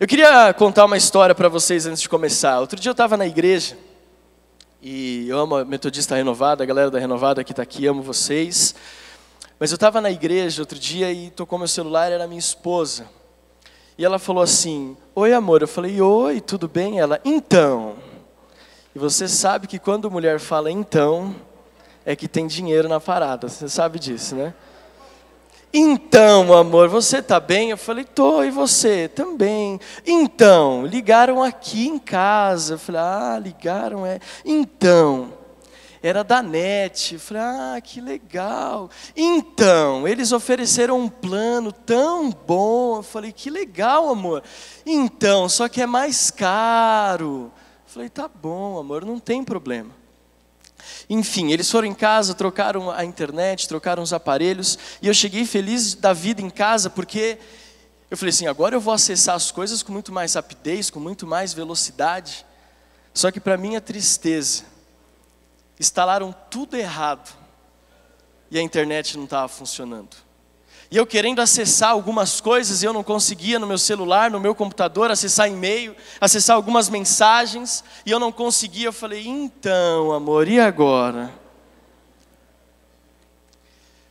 [0.00, 2.58] Eu queria contar uma história para vocês antes de começar.
[2.58, 3.76] Outro dia eu estava na igreja
[4.80, 8.74] e eu amo a Metodista Renovada, a galera da Renovada que está aqui, amo vocês.
[9.60, 13.06] Mas eu estava na igreja outro dia e tocou meu celular, era minha esposa.
[13.96, 15.62] E ela falou assim: Oi, amor.
[15.62, 16.98] Eu falei: Oi, tudo bem?
[16.98, 17.94] Ela: Então.
[18.94, 21.34] E você sabe que quando mulher fala então,
[22.04, 23.48] é que tem dinheiro na parada.
[23.48, 24.52] Você sabe disso, né?
[25.74, 27.70] Então, amor, você está bem?
[27.70, 29.08] Eu falei, tô, e você?
[29.08, 29.80] Também.
[30.06, 32.74] Então, ligaram aqui em casa.
[32.74, 34.20] Eu falei, ah, ligaram, é.
[34.44, 35.32] Então,
[36.02, 37.14] era da NET.
[37.14, 38.90] Eu falei, ah, que legal.
[39.16, 42.96] Então, eles ofereceram um plano tão bom.
[42.96, 44.42] Eu falei, que legal, amor.
[44.84, 47.50] Então, só que é mais caro.
[47.86, 50.01] Eu falei, tá bom, amor, não tem problema.
[51.08, 55.94] Enfim, eles foram em casa, trocaram a internet, trocaram os aparelhos, e eu cheguei feliz
[55.94, 57.38] da vida em casa, porque
[58.10, 61.26] eu falei assim: agora eu vou acessar as coisas com muito mais rapidez, com muito
[61.26, 62.44] mais velocidade.
[63.14, 64.64] Só que, para minha tristeza,
[65.78, 67.36] instalaram tudo errado
[68.50, 70.16] e a internet não estava funcionando.
[70.92, 75.10] E eu querendo acessar algumas coisas, eu não conseguia no meu celular, no meu computador,
[75.10, 78.88] acessar e-mail, acessar algumas mensagens, e eu não conseguia.
[78.88, 81.32] Eu falei, então, amor, e agora?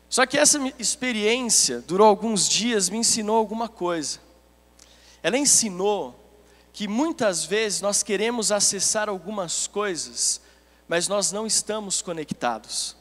[0.09, 4.17] Só que essa experiência durou alguns dias, me ensinou alguma coisa.
[5.21, 6.19] Ela ensinou
[6.73, 10.41] que muitas vezes nós queremos acessar algumas coisas,
[10.87, 12.95] mas nós não estamos conectados.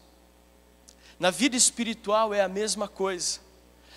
[1.18, 3.48] Na vida espiritual é a mesma coisa.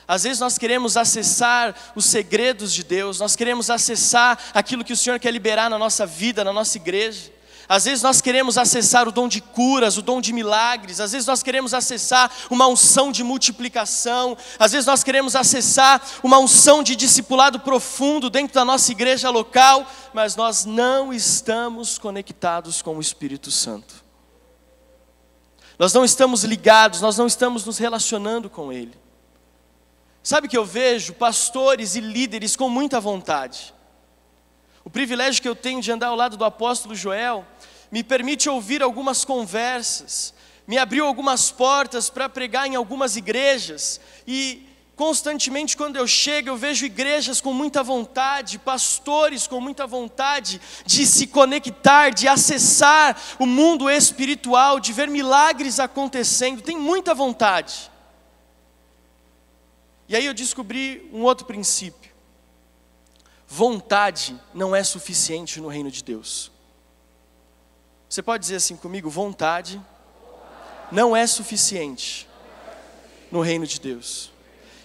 [0.07, 4.97] Às vezes nós queremos acessar os segredos de Deus, nós queremos acessar aquilo que o
[4.97, 7.31] Senhor quer liberar na nossa vida, na nossa igreja.
[7.67, 11.25] Às vezes nós queremos acessar o dom de curas, o dom de milagres, às vezes
[11.25, 16.95] nós queremos acessar uma unção de multiplicação, às vezes nós queremos acessar uma unção de
[16.95, 23.49] discipulado profundo dentro da nossa igreja local, mas nós não estamos conectados com o Espírito
[23.49, 24.03] Santo.
[25.79, 29.02] Nós não estamos ligados, nós não estamos nos relacionando com Ele.
[30.23, 33.73] Sabe que eu vejo pastores e líderes com muita vontade.
[34.85, 37.45] O privilégio que eu tenho de andar ao lado do apóstolo Joel
[37.91, 40.33] me permite ouvir algumas conversas,
[40.65, 46.55] me abriu algumas portas para pregar em algumas igrejas e constantemente quando eu chego eu
[46.55, 53.45] vejo igrejas com muita vontade, pastores com muita vontade de se conectar, de acessar o
[53.45, 57.91] mundo espiritual, de ver milagres acontecendo, tem muita vontade.
[60.13, 62.11] E aí eu descobri um outro princípio.
[63.47, 66.51] Vontade não é suficiente no reino de Deus.
[68.07, 69.81] Você pode dizer assim comigo: vontade
[70.91, 72.29] não é suficiente
[73.31, 74.31] no reino de Deus.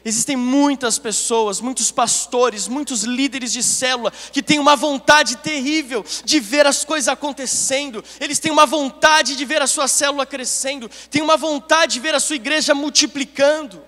[0.02, 6.40] Existem muitas pessoas, muitos pastores, muitos líderes de célula que têm uma vontade terrível de
[6.40, 11.20] ver as coisas acontecendo, eles têm uma vontade de ver a sua célula crescendo, têm
[11.20, 13.87] uma vontade de ver a sua igreja multiplicando.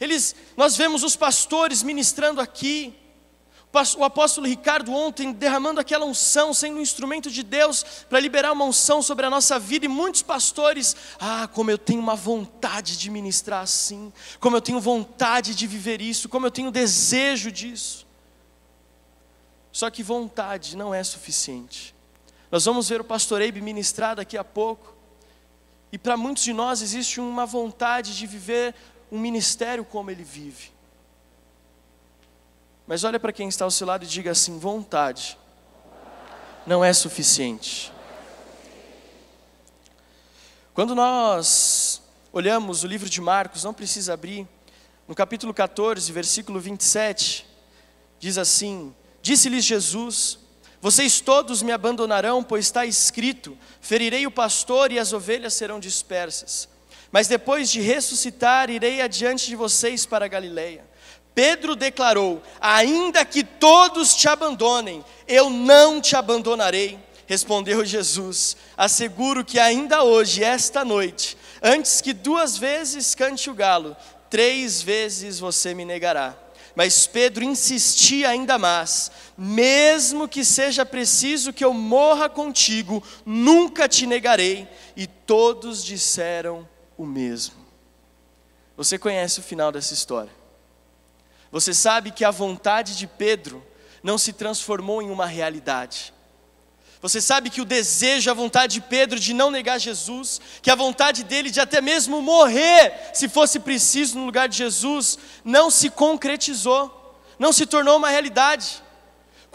[0.00, 2.94] Eles, nós vemos os pastores ministrando aqui,
[3.98, 8.64] o apóstolo Ricardo ontem derramando aquela unção, sendo um instrumento de Deus para liberar uma
[8.64, 13.10] unção sobre a nossa vida, e muitos pastores, ah, como eu tenho uma vontade de
[13.10, 18.06] ministrar assim, como eu tenho vontade de viver isso, como eu tenho desejo disso.
[19.70, 21.94] Só que vontade não é suficiente.
[22.50, 24.94] Nós vamos ver o pastor Eibe ministrar daqui a pouco,
[25.92, 28.74] e para muitos de nós existe uma vontade de viver
[29.10, 30.72] um ministério como ele vive.
[32.86, 35.38] Mas olha para quem está ao seu lado e diga assim: vontade
[36.66, 37.92] não é suficiente.
[40.74, 42.02] Quando nós
[42.32, 44.46] olhamos o livro de Marcos, não precisa abrir,
[45.08, 47.46] no capítulo 14, versículo 27,
[48.18, 50.38] diz assim: Disse-lhes Jesus:
[50.80, 56.68] Vocês todos me abandonarão, pois está escrito: Ferirei o pastor e as ovelhas serão dispersas.
[57.16, 60.84] Mas depois de ressuscitar, irei adiante de vocês para Galileia.
[61.34, 66.98] Pedro declarou: Ainda que todos te abandonem, eu não te abandonarei.
[67.26, 73.96] Respondeu Jesus: Asseguro que ainda hoje, esta noite, antes que duas vezes cante o galo,
[74.28, 76.36] três vezes você me negará.
[76.74, 84.06] Mas Pedro insistia ainda mais: mesmo que seja preciso que eu morra contigo, nunca te
[84.06, 84.68] negarei.
[84.94, 87.54] E todos disseram o mesmo.
[88.76, 90.32] Você conhece o final dessa história.
[91.50, 93.64] Você sabe que a vontade de Pedro
[94.02, 96.12] não se transformou em uma realidade.
[97.00, 100.74] Você sabe que o desejo, a vontade de Pedro de não negar Jesus, que a
[100.74, 105.90] vontade dele de até mesmo morrer, se fosse preciso no lugar de Jesus, não se
[105.90, 106.92] concretizou.
[107.38, 108.82] não se tornou uma realidade.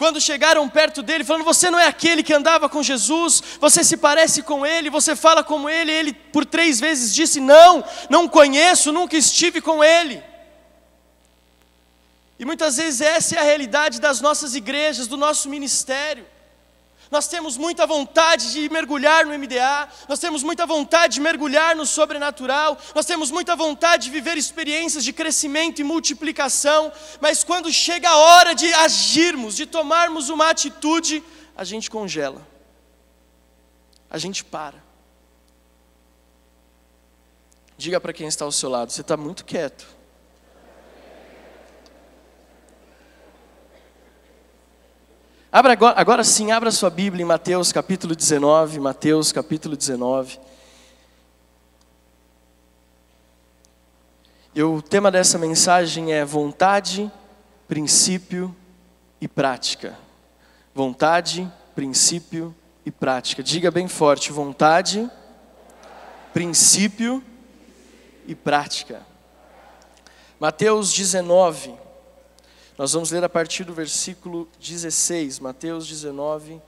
[0.02, 3.96] Quando chegaram perto dele, falando: Você não é aquele que andava com Jesus, você se
[3.96, 5.92] parece com ele, você fala como ele.
[5.92, 10.20] Ele, por três vezes, disse: Não, não conheço, nunca estive com ele.
[12.36, 16.26] E muitas vezes essa é a realidade das nossas igrejas, do nosso ministério.
[17.12, 21.84] Nós temos muita vontade de mergulhar no MDA, nós temos muita vontade de mergulhar no
[21.84, 28.08] sobrenatural, nós temos muita vontade de viver experiências de crescimento e multiplicação, mas quando chega
[28.08, 31.22] a hora de agirmos, de tomarmos uma atitude,
[31.54, 32.40] a gente congela,
[34.08, 34.82] a gente para.
[37.76, 39.86] Diga para quem está ao seu lado, você está muito quieto.
[45.54, 50.40] Abra agora, agora sim, abra sua Bíblia em Mateus capítulo 19, Mateus capítulo 19.
[54.54, 57.12] E o tema dessa mensagem é vontade,
[57.68, 58.56] princípio
[59.20, 59.98] e prática.
[60.74, 62.54] Vontade, princípio
[62.86, 63.42] e prática.
[63.42, 65.06] Diga bem forte: vontade,
[66.32, 67.22] princípio
[68.26, 69.02] e prática.
[70.40, 71.81] Mateus 19,
[72.78, 76.60] nós vamos ler a partir do versículo 16, Mateus 19,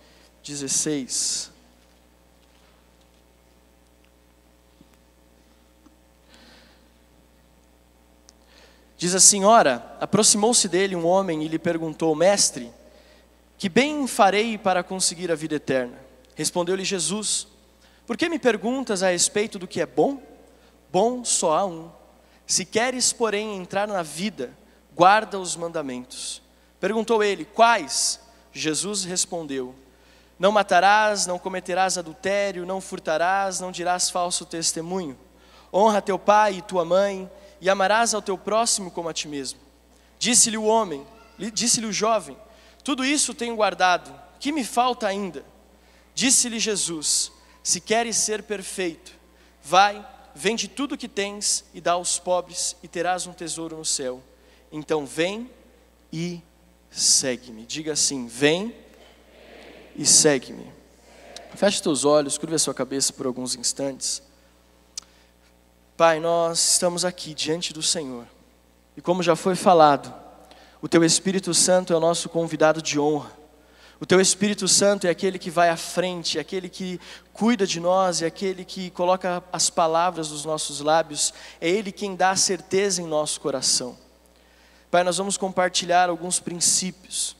[0.43, 1.51] 16.
[8.97, 12.71] Diz assim: Ora, aproximou-se dele um homem e lhe perguntou: Mestre,
[13.59, 15.99] que bem farei para conseguir a vida eterna?
[16.35, 17.49] Respondeu-lhe Jesus:
[18.07, 20.23] Por que me perguntas a respeito do que é bom?
[20.93, 21.91] Bom só há um.
[22.47, 24.53] Se queres, porém, entrar na vida,
[24.95, 26.43] guarda os mandamentos.
[26.81, 28.21] Perguntou ele: Quais?
[28.53, 29.75] Jesus respondeu:
[30.39, 35.19] Não matarás, não cometerás adultério, não furtarás, não dirás falso testemunho.
[35.73, 37.31] Honra teu pai e tua mãe,
[37.61, 39.59] e amarás ao teu próximo como a ti mesmo.
[40.19, 41.05] Disse-lhe o homem,
[41.53, 42.37] disse-lhe o jovem:
[42.85, 45.45] Tudo isso tenho guardado, que me falta ainda?
[46.15, 47.33] Disse-lhe Jesus:
[47.63, 49.13] Se queres ser perfeito,
[49.63, 53.85] vai, vende tudo o que tens e dá aos pobres, e terás um tesouro no
[53.85, 54.23] céu
[54.77, 55.49] então vem
[56.13, 56.43] e
[56.91, 57.65] segue-me.
[57.65, 58.75] Diga assim: vem
[59.95, 60.69] e segue-me.
[61.55, 64.21] Feche teus olhos, curva a sua cabeça por alguns instantes.
[65.97, 68.27] Pai, nós estamos aqui diante do Senhor.
[68.97, 70.13] E como já foi falado,
[70.83, 73.31] o teu Espírito Santo é o nosso convidado de honra.
[74.01, 77.01] O teu Espírito Santo é aquele que vai à frente, é aquele que
[77.33, 82.17] cuida de nós, é aquele que coloca as palavras nos nossos lábios, é ele quem
[82.17, 84.04] dá a certeza em nosso coração.
[84.95, 87.35] Pai, nós vamos compartilhar alguns princípios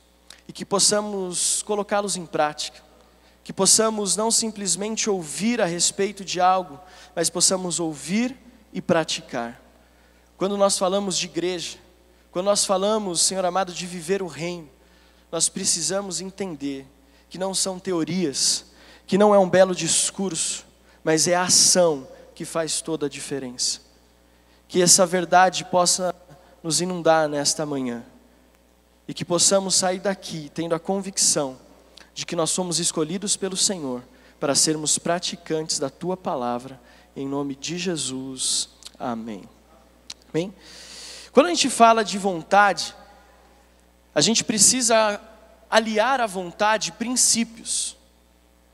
[0.45, 2.83] e que possamos colocá-los em prática,
[3.45, 6.77] que possamos não simplesmente ouvir a respeito de algo,
[7.15, 8.37] mas possamos ouvir
[8.73, 9.61] e praticar.
[10.35, 11.77] Quando nós falamos de igreja,
[12.29, 14.69] quando nós falamos, Senhor amado, de viver o reino,
[15.31, 16.85] nós precisamos entender
[17.29, 18.65] que não são teorias,
[19.07, 20.65] que não é um belo discurso,
[21.05, 22.05] mas é a ação
[22.35, 23.79] que faz toda a diferença.
[24.67, 26.13] Que essa verdade possa
[26.65, 28.03] nos inundar nesta manhã
[29.07, 31.59] e que possamos sair daqui tendo a convicção
[32.11, 34.01] de que nós somos escolhidos pelo Senhor
[34.39, 36.81] para sermos praticantes da tua palavra,
[37.15, 38.69] em nome de Jesus.
[38.97, 39.43] Amém.
[40.33, 40.51] Amém?
[41.31, 42.95] Quando a gente fala de vontade,
[44.15, 45.21] a gente precisa
[45.69, 47.95] aliar à vontade princípios.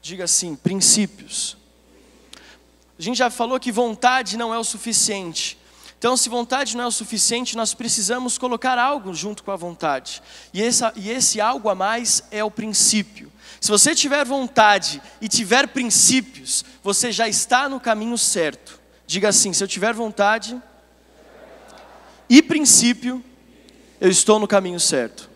[0.01, 1.57] Diga assim, princípios.
[2.98, 5.60] A gente já falou que vontade não é o suficiente.
[6.01, 10.20] Então, se vontade não é o suficiente, nós precisamos colocar algo junto com a vontade.
[10.51, 13.31] E, essa, e esse algo a mais é o princípio.
[13.60, 18.79] Se você tiver vontade e tiver princípios, você já está no caminho certo.
[19.05, 20.60] Diga assim: se eu tiver vontade
[22.27, 23.24] e princípio,
[24.00, 25.29] eu estou no caminho certo.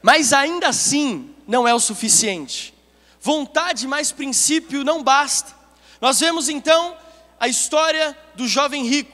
[0.00, 2.72] Mas ainda assim, não é o suficiente.
[3.20, 5.54] Vontade mais princípio não basta.
[6.00, 6.96] Nós vemos então
[7.38, 9.13] a história do jovem rico.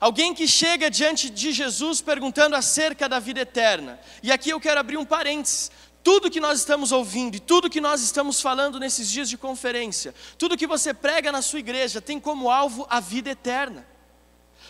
[0.00, 3.98] Alguém que chega diante de Jesus perguntando acerca da vida eterna.
[4.22, 5.70] E aqui eu quero abrir um parênteses.
[6.02, 10.14] Tudo que nós estamos ouvindo e tudo que nós estamos falando nesses dias de conferência,
[10.36, 13.86] tudo que você prega na sua igreja tem como alvo a vida eterna.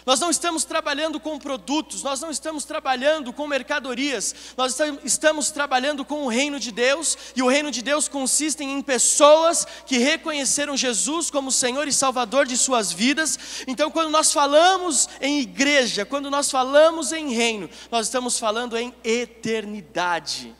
[0.06, 6.04] Nós não estamos trabalhando com produtos, nós não estamos trabalhando com mercadorias, nós estamos trabalhando
[6.04, 10.76] com o reino de Deus, e o reino de Deus consiste em pessoas que reconheceram
[10.76, 13.64] Jesus como Senhor e Salvador de suas vidas.
[13.66, 18.94] Então, quando nós falamos em igreja, quando nós falamos em reino, nós estamos falando em
[19.02, 20.54] eternidade.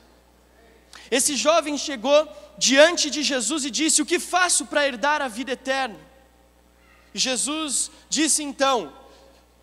[1.11, 5.51] Esse jovem chegou diante de Jesus e disse: O que faço para herdar a vida
[5.51, 5.99] eterna?
[7.13, 9.04] Jesus disse então: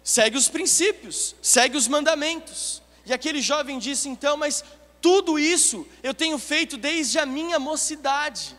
[0.04, 2.82] Segue os princípios, segue os mandamentos.
[3.06, 4.64] E aquele jovem disse então: Mas
[5.00, 8.56] tudo isso eu tenho feito desde a minha mocidade.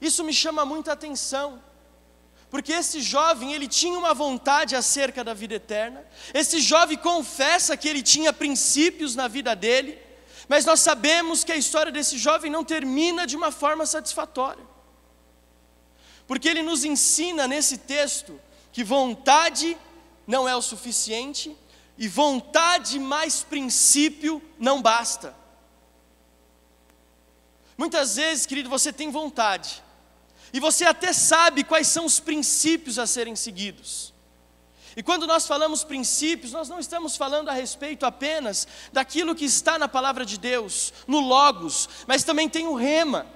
[0.00, 1.62] Isso me chama muita atenção.
[2.50, 6.04] Porque esse jovem, ele tinha uma vontade acerca da vida eterna.
[6.34, 9.96] Esse jovem confessa que ele tinha princípios na vida dele,
[10.48, 14.64] mas nós sabemos que a história desse jovem não termina de uma forma satisfatória.
[16.26, 18.40] Porque ele nos ensina nesse texto
[18.72, 19.76] que vontade
[20.30, 21.56] não é o suficiente
[21.98, 25.34] e vontade mais princípio não basta.
[27.76, 29.82] Muitas vezes, querido, você tem vontade,
[30.52, 34.14] e você até sabe quais são os princípios a serem seguidos.
[34.96, 39.78] E quando nós falamos princípios, nós não estamos falando a respeito apenas daquilo que está
[39.78, 43.26] na palavra de Deus, no Logos, mas também tem o rema.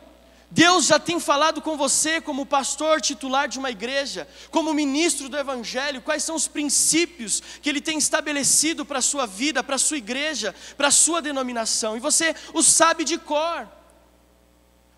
[0.55, 5.37] Deus já tem falado com você, como pastor titular de uma igreja, como ministro do
[5.37, 9.79] Evangelho, quais são os princípios que Ele tem estabelecido para a sua vida, para a
[9.81, 13.69] sua igreja, para a sua denominação, e você os sabe de cor,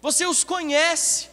[0.03, 1.31] você os conhece.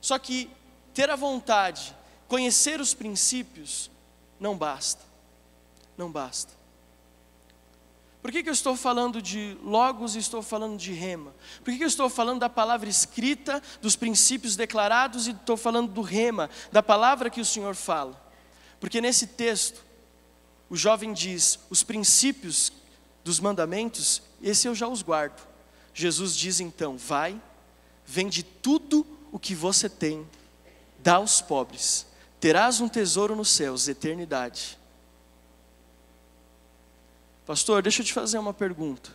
[0.00, 0.50] Só que
[0.94, 1.94] ter a vontade,
[2.26, 3.90] conhecer os princípios,
[4.40, 5.04] não basta.
[5.94, 6.55] Não basta.
[8.26, 11.32] Por que, que eu estou falando de logos e estou falando de rema?
[11.62, 15.92] Por que, que eu estou falando da palavra escrita, dos princípios declarados e estou falando
[15.92, 18.20] do rema, da palavra que o Senhor fala?
[18.80, 19.84] Porque nesse texto,
[20.68, 22.72] o jovem diz: os princípios
[23.22, 25.46] dos mandamentos, esse eu já os guardo.
[25.94, 27.40] Jesus diz então: vai,
[28.04, 30.28] vende tudo o que você tem,
[30.98, 32.04] dá aos pobres,
[32.40, 34.76] terás um tesouro nos céus, eternidade.
[37.46, 39.14] Pastor, deixa eu te fazer uma pergunta.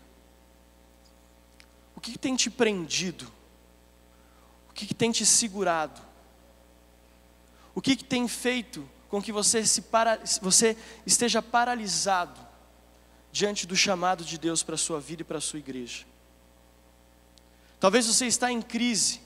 [1.94, 3.30] O que, tem te prendido?
[4.70, 6.02] O que, que tem te segurado?
[7.76, 12.40] O que, que tem feito com que você, se para, você esteja paralisado
[13.34, 16.06] diante do chamado de Deus para a sua vida e para a sua igreja?
[17.82, 19.20] Talvez você está em crise,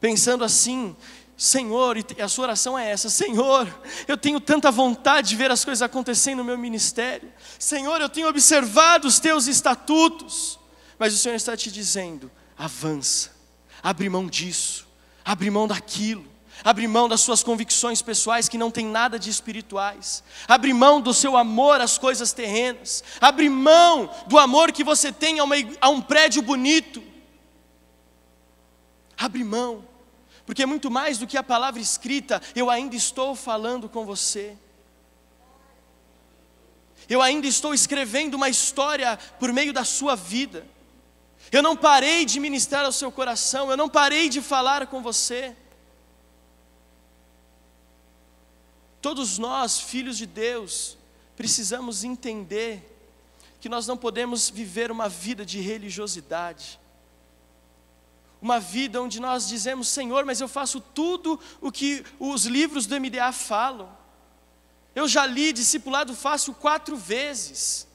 [0.00, 0.96] pensando assim,
[1.36, 3.66] Senhor, e a sua oração é essa: Senhor,
[4.06, 7.32] eu tenho tanta vontade de ver as coisas acontecendo no meu ministério.
[7.58, 10.58] Senhor, eu tenho observado os teus estatutos.
[10.98, 13.30] Mas o Senhor está te dizendo: avança,
[13.82, 14.86] abre mão disso,
[15.24, 16.32] abre mão daquilo.
[16.64, 20.22] Abre mão das suas convicções pessoais que não tem nada de espirituais.
[20.46, 23.02] Abre mão do seu amor às coisas terrenas.
[23.20, 27.02] Abre mão do amor que você tem a, uma, a um prédio bonito.
[29.18, 29.84] Abre mão
[30.44, 34.56] porque muito mais do que a palavra escrita, eu ainda estou falando com você.
[37.08, 40.66] Eu ainda estou escrevendo uma história por meio da sua vida.
[41.50, 45.56] Eu não parei de ministrar ao seu coração, eu não parei de falar com você.
[49.00, 50.96] Todos nós, filhos de Deus,
[51.36, 52.88] precisamos entender
[53.60, 56.80] que nós não podemos viver uma vida de religiosidade
[58.42, 63.00] uma vida onde nós dizemos, Senhor, mas eu faço tudo o que os livros do
[63.00, 63.88] MDA falam.
[64.96, 67.86] Eu já li discipulado fácil quatro vezes.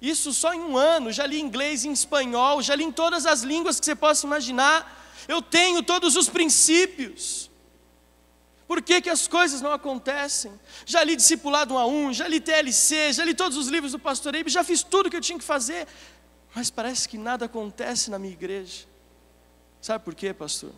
[0.00, 3.42] Isso só em um ano, já li inglês e espanhol, já li em todas as
[3.42, 5.24] línguas que você possa imaginar.
[5.28, 7.50] Eu tenho todos os princípios.
[8.66, 10.58] Por que, que as coisas não acontecem?
[10.86, 13.98] Já li discipulado 1 a 1, já li TLC, já li todos os livros do
[13.98, 15.86] pastor Eibe, já fiz tudo o que eu tinha que fazer,
[16.54, 18.91] mas parece que nada acontece na minha igreja.
[19.82, 20.70] Sabe por quê, pastor?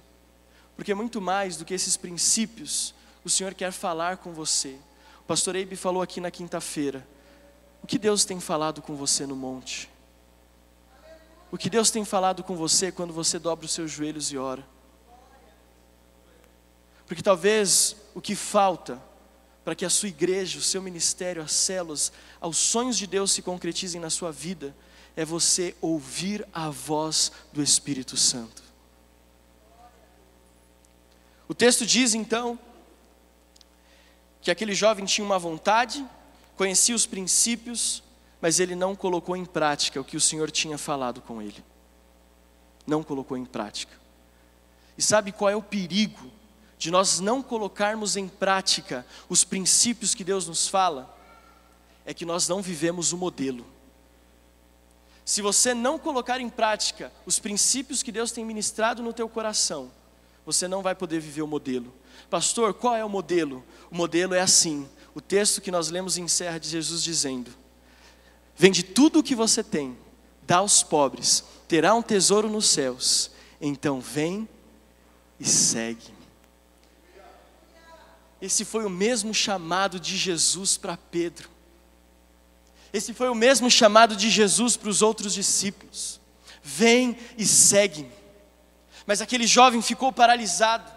[0.75, 4.79] Porque muito mais do que esses princípios, o Senhor quer falar com você.
[5.21, 7.07] O pastor Eibe falou aqui na quinta-feira.
[7.83, 9.91] O que Deus tem falado com você no monte?
[11.53, 14.67] O que Deus tem falado com você quando você dobra os seus joelhos e ora?
[17.07, 19.01] Porque talvez o que falta
[19.63, 23.43] para que a sua igreja, o seu ministério, as células, aos sonhos de Deus se
[23.43, 24.75] concretizem na sua vida,
[25.15, 28.64] é você ouvir a voz do Espírito Santo.
[31.49, 32.59] O texto diz então
[34.41, 36.05] que aquele jovem tinha uma vontade,
[36.57, 38.03] conhecia os princípios,
[38.41, 41.65] mas ele não colocou em prática o que o Senhor tinha falado com ele.
[42.87, 43.99] Não colocou em prática.
[44.97, 46.31] E sabe qual é o perigo
[46.79, 51.15] de nós não colocarmos em prática os princípios que Deus nos fala?
[52.05, 53.67] É que nós não vivemos o modelo.
[55.25, 59.91] Se você não colocar em prática os princípios que Deus tem ministrado no teu coração,
[60.45, 61.93] você não vai poder viver o modelo.
[62.29, 63.65] Pastor, qual é o modelo?
[63.91, 64.89] O modelo é assim.
[65.15, 67.51] O texto que nós lemos encerra de Jesus dizendo:
[68.57, 69.97] Vende tudo o que você tem,
[70.43, 73.31] dá aos pobres, terá um tesouro nos céus.
[73.61, 74.49] Então vem
[75.39, 76.13] e segue.
[78.41, 81.49] Esse foi o mesmo chamado de Jesus para Pedro.
[82.93, 86.21] Esse foi o mesmo chamado de Jesus para os outros discípulos:
[86.63, 88.24] vem e segue-me.
[89.07, 90.93] Mas aquele jovem ficou paralisado.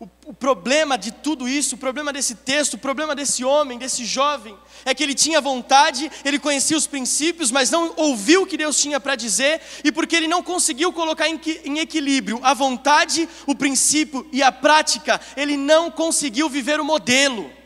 [0.00, 4.04] O, o, problema de tudo isso, o problema desse texto, o problema desse homem, desse
[4.04, 8.56] jovem, é que ele tinha vontade, ele conhecia os princípios, mas não ouviu o que
[8.56, 13.28] Deus tinha para dizer, e porque ele não conseguiu colocar em, em equilíbrio a vontade,
[13.46, 17.61] o princípio e a prática, ele não conseguiu viver o modelo.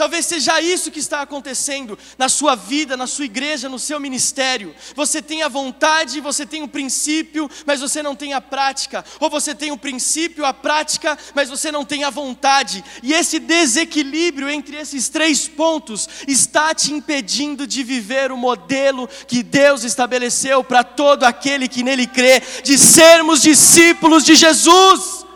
[0.00, 4.74] Talvez seja isso que está acontecendo na sua vida, na sua igreja, no seu ministério.
[4.96, 9.04] Você tem a vontade, você tem o princípio, mas você não tem a prática.
[9.20, 12.82] Ou você tem o princípio, a prática, mas você não tem a vontade.
[13.02, 19.42] E esse desequilíbrio entre esses três pontos está te impedindo de viver o modelo que
[19.42, 25.26] Deus estabeleceu para todo aquele que nele crê, de sermos discípulos de Jesus.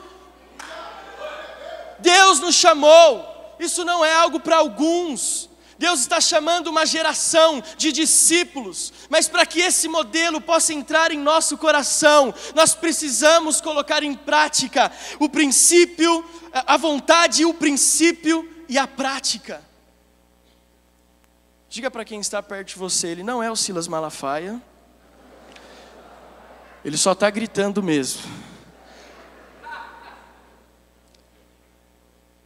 [2.00, 3.34] Deus nos chamou
[3.64, 5.50] isso não é algo para alguns.
[5.78, 11.18] Deus está chamando uma geração de discípulos, mas para que esse modelo possa entrar em
[11.18, 18.87] nosso coração, nós precisamos colocar em prática o princípio, a vontade, o princípio e a
[18.87, 19.62] prática.
[21.68, 24.62] Diga para quem está perto de você, ele não é o Silas Malafaia,
[26.85, 28.23] ele só está gritando mesmo.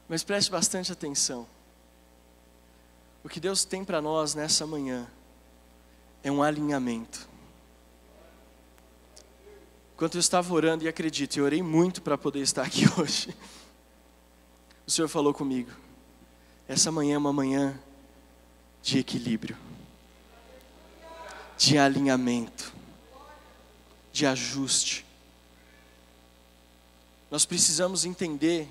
[0.08, 1.46] Mas preste bastante atenção.
[3.22, 5.06] O que Deus tem para nós nessa manhã
[6.22, 7.28] é um alinhamento.
[9.94, 13.34] Enquanto eu estava orando, e acredito, eu orei muito para poder estar aqui hoje.
[14.86, 15.70] O Senhor falou comigo.
[16.66, 17.78] Essa manhã é uma manhã
[18.80, 19.56] de equilíbrio,
[21.56, 22.72] de alinhamento,
[24.12, 25.04] de ajuste.
[27.30, 28.68] Nós precisamos entender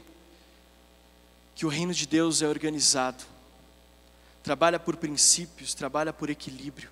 [1.58, 3.24] que o reino de Deus é organizado,
[4.44, 6.92] trabalha por princípios, trabalha por equilíbrio.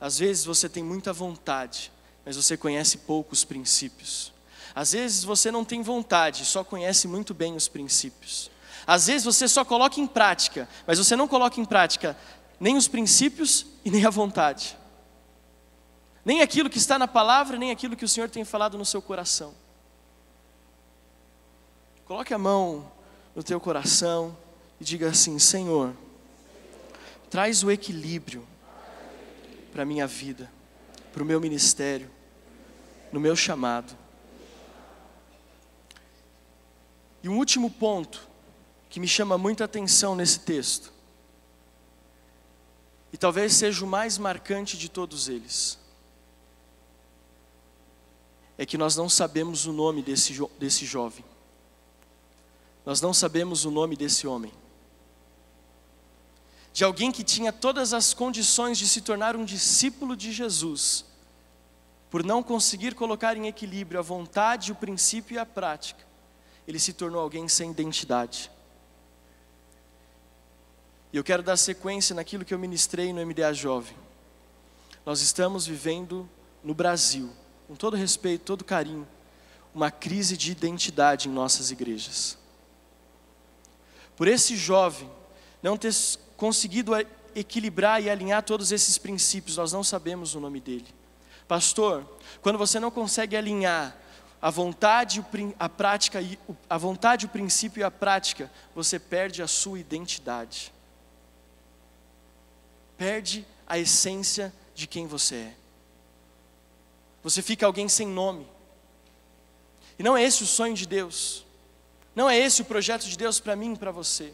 [0.00, 1.92] Às vezes você tem muita vontade,
[2.24, 4.32] mas você conhece poucos princípios.
[4.74, 8.50] Às vezes você não tem vontade, só conhece muito bem os princípios.
[8.86, 12.16] Às vezes você só coloca em prática, mas você não coloca em prática
[12.58, 14.78] nem os princípios e nem a vontade.
[16.24, 19.02] Nem aquilo que está na palavra, nem aquilo que o Senhor tem falado no seu
[19.02, 19.52] coração.
[22.06, 22.90] Coloque a mão
[23.34, 24.36] no teu coração
[24.80, 25.94] e diga assim: Senhor,
[27.30, 28.46] traz o equilíbrio
[29.72, 30.50] para a minha vida,
[31.12, 32.10] para o meu ministério,
[33.10, 33.96] no meu chamado.
[37.22, 38.28] E um último ponto
[38.90, 40.92] que me chama muita atenção nesse texto,
[43.12, 45.78] e talvez seja o mais marcante de todos eles,
[48.58, 51.24] é que nós não sabemos o nome desse, jo desse jovem.
[52.84, 54.52] Nós não sabemos o nome desse homem.
[56.72, 61.04] De alguém que tinha todas as condições de se tornar um discípulo de Jesus,
[62.10, 66.04] por não conseguir colocar em equilíbrio a vontade, o princípio e a prática,
[66.66, 68.50] ele se tornou alguém sem identidade.
[71.12, 73.96] E eu quero dar sequência naquilo que eu ministrei no MDA Jovem.
[75.04, 76.28] Nós estamos vivendo
[76.64, 77.30] no Brasil,
[77.68, 79.06] com todo respeito, todo carinho,
[79.74, 82.41] uma crise de identidade em nossas igrejas
[84.22, 85.10] por esse jovem
[85.60, 85.92] não ter
[86.36, 86.92] conseguido
[87.34, 90.86] equilibrar e alinhar todos esses princípios, nós não sabemos o nome dele.
[91.48, 92.08] Pastor,
[92.40, 93.96] quando você não consegue alinhar
[94.40, 95.26] a vontade,
[95.58, 96.20] a prática,
[96.70, 100.72] a vontade, o princípio e a prática, você perde a sua identidade.
[102.96, 105.54] Perde a essência de quem você é.
[107.24, 108.46] Você fica alguém sem nome.
[109.98, 111.44] E não é esse o sonho de Deus.
[112.14, 114.32] Não é esse o projeto de Deus para mim e para você.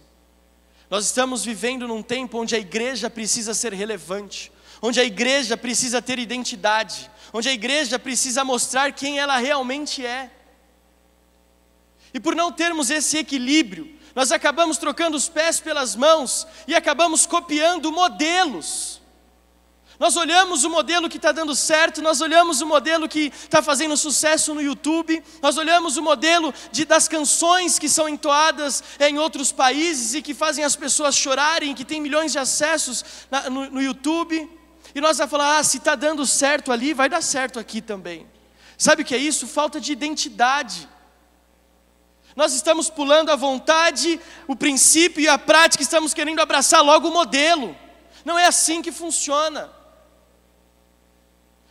[0.91, 6.01] Nós estamos vivendo num tempo onde a igreja precisa ser relevante, onde a igreja precisa
[6.01, 10.31] ter identidade, onde a igreja precisa mostrar quem ela realmente é.
[12.13, 17.27] E por não termos esse equilíbrio, nós acabamos trocando os pés pelas mãos e acabamos
[17.27, 18.98] copiando modelos.
[19.99, 23.97] Nós olhamos o modelo que está dando certo, nós olhamos o modelo que está fazendo
[23.97, 29.51] sucesso no YouTube, nós olhamos o modelo de, das canções que são entoadas em outros
[29.51, 33.83] países e que fazem as pessoas chorarem, que tem milhões de acessos na, no, no
[33.83, 34.49] YouTube,
[34.95, 38.25] e nós vamos falar: ah, se está dando certo ali, vai dar certo aqui também.
[38.77, 39.49] Sabe o que é isso?
[39.49, 40.89] Falta de identidade.
[42.37, 47.13] Nós estamos pulando a vontade, o princípio e a prática, estamos querendo abraçar logo o
[47.13, 47.77] modelo.
[48.25, 49.77] Não é assim que funciona.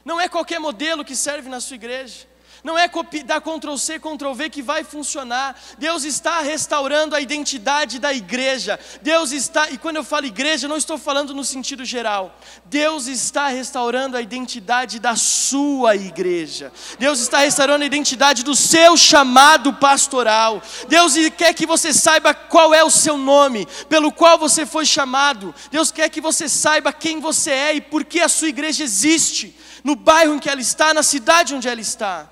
[0.08, 2.26] Não é qualquer modelo que serve na sua igreja.
[2.64, 2.90] Não é
[3.26, 5.60] dar Ctrl C, Ctrl V que vai funcionar.
[5.78, 8.80] Deus está restaurando a identidade da igreja.
[9.02, 12.40] Deus está, e quando eu falo igreja, não estou falando no sentido geral.
[12.64, 16.72] Deus está restaurando a identidade da sua igreja.
[16.98, 20.64] Deus está restaurando a identidade do seu chamado pastoral.
[20.88, 25.54] Deus quer que você saiba qual é o seu nome, pelo qual você foi chamado.
[25.70, 29.54] Deus quer que você saiba quem você é e por que a sua igreja existe,
[29.88, 32.30] no bairro em que ela está, na cidade onde ela está.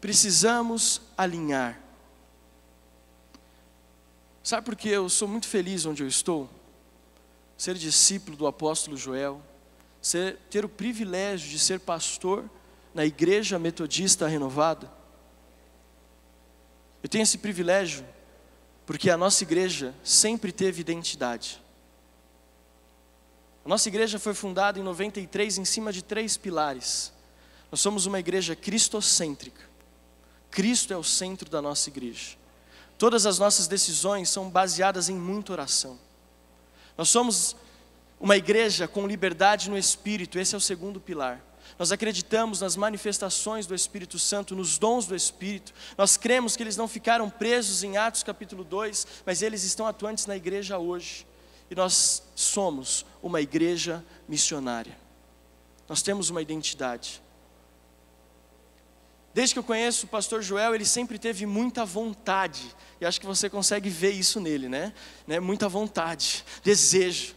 [0.00, 1.80] Precisamos alinhar.
[4.42, 6.50] Sabe por que eu sou muito feliz onde eu estou?
[7.56, 9.40] Ser discípulo do apóstolo Joel,
[10.02, 12.50] ser, ter o privilégio de ser pastor
[12.92, 14.90] na igreja metodista renovada.
[17.04, 18.04] Eu tenho esse privilégio
[18.84, 21.62] porque a nossa igreja sempre teve identidade.
[23.64, 27.12] A nossa igreja foi fundada em 93 em cima de três pilares.
[27.70, 29.62] Nós somos uma igreja cristocêntrica.
[30.50, 32.36] Cristo é o centro da nossa igreja.
[32.98, 35.98] Todas as nossas decisões são baseadas em muita oração.
[36.98, 37.56] Nós somos
[38.18, 41.40] uma igreja com liberdade no espírito, esse é o segundo pilar.
[41.78, 45.72] Nós acreditamos nas manifestações do Espírito Santo, nos dons do Espírito.
[45.96, 50.26] Nós cremos que eles não ficaram presos em Atos capítulo 2, mas eles estão atuantes
[50.26, 51.26] na igreja hoje.
[51.70, 54.98] E nós somos uma igreja missionária.
[55.88, 57.22] Nós temos uma identidade.
[59.32, 63.26] Desde que eu conheço o pastor Joel, ele sempre teve muita vontade, e acho que
[63.26, 64.92] você consegue ver isso nele, né?
[65.26, 65.38] né?
[65.38, 67.36] Muita vontade, desejo.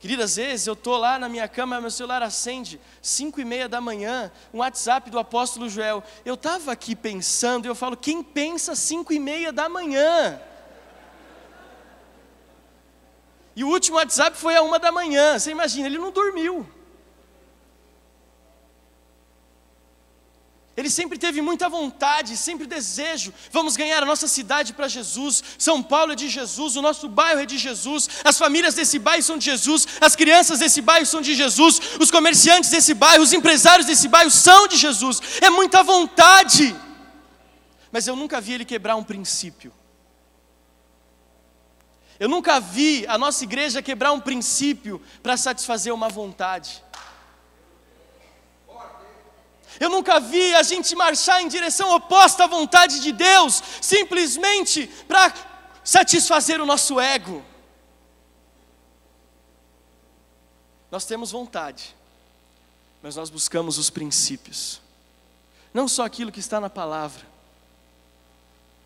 [0.00, 3.68] Querida, às vezes eu estou lá na minha cama, meu celular acende, cinco e meia
[3.68, 6.02] da manhã, um WhatsApp do apóstolo Joel.
[6.24, 10.40] Eu estava aqui pensando, e eu falo, quem pensa cinco e meia da manhã?
[13.54, 16.66] E o último WhatsApp foi a uma da manhã, você imagina, ele não dormiu.
[20.80, 23.34] Ele sempre teve muita vontade, sempre desejo.
[23.52, 25.42] Vamos ganhar a nossa cidade para Jesus.
[25.58, 28.08] São Paulo é de Jesus, o nosso bairro é de Jesus.
[28.24, 32.10] As famílias desse bairro são de Jesus, as crianças desse bairro são de Jesus, os
[32.10, 35.20] comerciantes desse bairro, os empresários desse bairro são de Jesus.
[35.42, 36.74] É muita vontade.
[37.92, 39.72] Mas eu nunca vi ele quebrar um princípio.
[42.20, 46.84] Eu nunca vi a nossa igreja quebrar um princípio para satisfazer uma vontade.
[49.80, 55.32] Eu nunca vi a gente marchar em direção oposta à vontade de Deus, simplesmente para
[55.82, 57.42] satisfazer o nosso ego.
[60.90, 61.96] Nós temos vontade,
[63.02, 64.82] mas nós buscamos os princípios,
[65.72, 67.24] não só aquilo que está na palavra,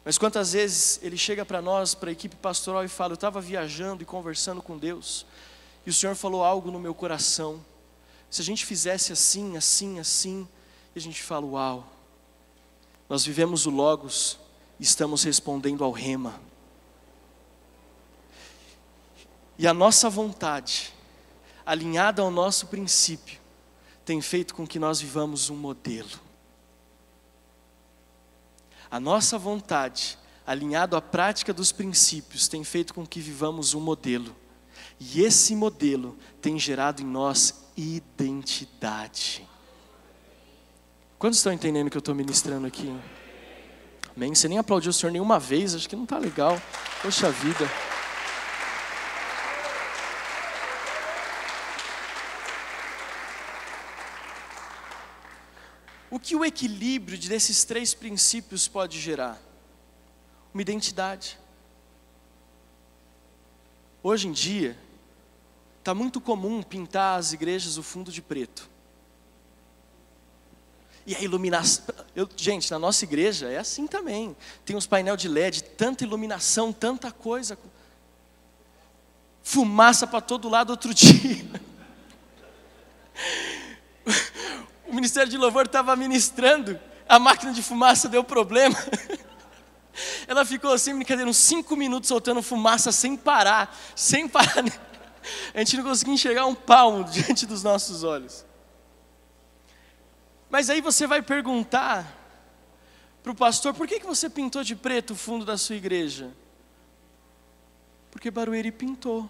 [0.05, 3.41] mas quantas vezes ele chega para nós, para a equipe pastoral, e fala: Eu estava
[3.41, 5.25] viajando e conversando com Deus,
[5.87, 7.65] e o Senhor falou algo no meu coração.
[8.31, 10.47] Se a gente fizesse assim, assim, assim,
[10.95, 11.89] e a gente fala: Uau,
[13.09, 14.39] nós vivemos o Logos
[14.79, 16.39] e estamos respondendo ao Rema.
[19.57, 20.93] E a nossa vontade,
[21.65, 23.41] alinhada ao nosso princípio,
[24.05, 26.24] tem feito com que nós vivamos um modelo.
[28.95, 34.33] A nossa vontade, alinhado à prática dos princípios, tem feito com que vivamos um modelo.
[35.01, 39.45] E esse modelo tem gerado em nós identidade.
[41.19, 42.97] Quantos estão entendendo que eu estou ministrando aqui?
[44.15, 44.33] Amém?
[44.33, 46.63] Você nem aplaudiu o Senhor nenhuma vez, acho que não está legal.
[47.03, 47.69] Poxa vida.
[56.15, 59.37] O que o equilíbrio desses três princípios pode gerar?
[60.55, 61.37] Uma identidade.
[64.01, 64.79] Hoje em dia,
[65.81, 68.71] está muito comum pintar as igrejas o fundo de preto.
[71.05, 71.85] E a iluminação.
[72.15, 74.37] Eu, gente, na nossa igreja é assim também.
[74.65, 77.59] Tem uns painel de LED, tanta iluminação, tanta coisa.
[79.43, 81.45] Fumaça para todo lado outro dia.
[85.05, 88.75] Ministério de Louvor estava ministrando, a máquina de fumaça deu problema.
[90.27, 94.65] Ela ficou assim, brincadeira, uns cinco minutos soltando fumaça sem parar, sem parar.
[95.53, 98.47] A gente não conseguia enxergar um palmo diante dos nossos olhos.
[100.49, 102.11] Mas aí você vai perguntar
[103.23, 106.33] para o pastor: por que, que você pintou de preto o fundo da sua igreja?
[108.11, 109.29] Porque Barueri pintou.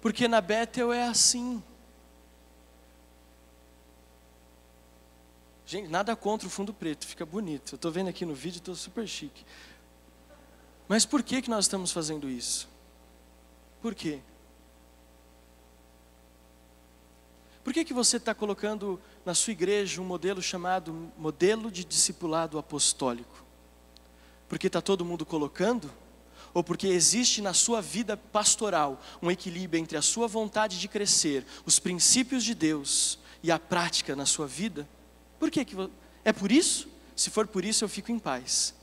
[0.00, 1.62] Porque na Bethel é assim.
[5.68, 7.74] Gente, nada contra o fundo preto, fica bonito.
[7.74, 9.44] Eu estou vendo aqui no vídeo, estou super chique.
[10.88, 12.66] Mas por que, que nós estamos fazendo isso?
[13.82, 14.20] Por quê?
[17.62, 22.58] Por que, que você está colocando na sua igreja um modelo chamado modelo de discipulado
[22.58, 23.44] apostólico?
[24.48, 25.92] Porque está todo mundo colocando?
[26.54, 31.44] Ou porque existe na sua vida pastoral um equilíbrio entre a sua vontade de crescer,
[31.66, 34.88] os princípios de Deus e a prática na sua vida?
[35.38, 35.76] Por que, que
[36.24, 36.88] é por isso?
[37.14, 38.74] Se for por isso, eu fico em paz.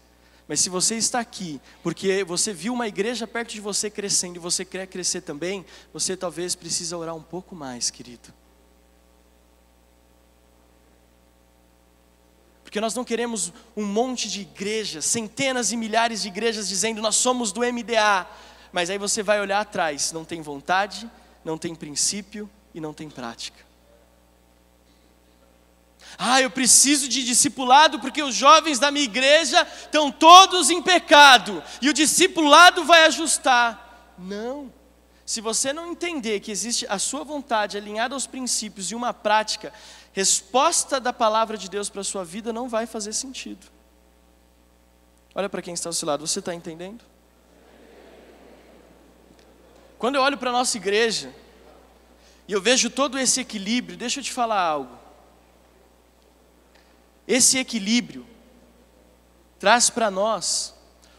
[0.48, 4.40] Mas se você está aqui porque você viu uma igreja perto de você crescendo e
[4.40, 8.34] você quer crescer também, você talvez precisa orar um pouco mais, querido.
[12.64, 17.16] Porque nós não queremos um monte de igrejas, centenas e milhares de igrejas dizendo nós
[17.16, 18.28] somos do MDA,
[18.72, 21.10] mas aí você vai olhar atrás, não tem vontade,
[21.44, 23.65] não tem princípio e não tem prática.
[26.18, 31.62] Ah, eu preciso de discipulado porque os jovens da minha igreja estão todos em pecado
[31.82, 34.14] e o discipulado vai ajustar.
[34.18, 34.72] Não.
[35.26, 39.74] Se você não entender que existe a sua vontade alinhada aos princípios e uma prática,
[40.14, 43.66] resposta da palavra de Deus para a sua vida não vai fazer sentido.
[45.34, 47.04] Olha para quem está ao seu lado, você está entendendo?
[49.98, 51.34] Quando eu olho para a nossa igreja
[52.48, 55.05] e eu vejo todo esse equilíbrio, deixa eu te falar algo.
[57.28, 58.26] Esse equilíbrio
[59.60, 60.76] traz para nós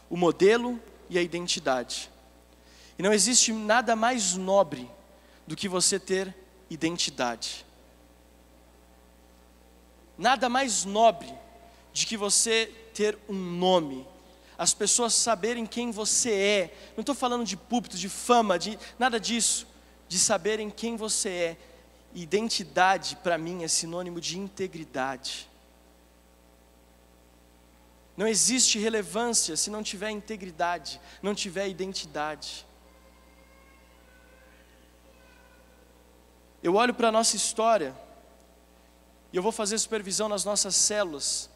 [0.09, 2.09] o modelo e a identidade.
[2.97, 4.89] E não existe nada mais nobre
[5.45, 6.35] do que você ter
[6.69, 7.65] identidade.
[10.17, 11.31] Nada mais nobre
[11.93, 14.05] de que você ter um nome.
[14.57, 16.77] As pessoas saberem quem você é.
[16.95, 19.67] Não estou falando de púlpito, de fama, de nada disso.
[20.07, 21.57] De saberem quem você é.
[22.15, 25.47] Identidade, para mim, é sinônimo de integridade.
[28.17, 32.65] Não existe relevância se não tiver integridade, não tiver identidade.
[36.63, 37.95] Eu olho para a nossa história,
[39.31, 41.47] e eu vou fazer supervisão nas nossas células,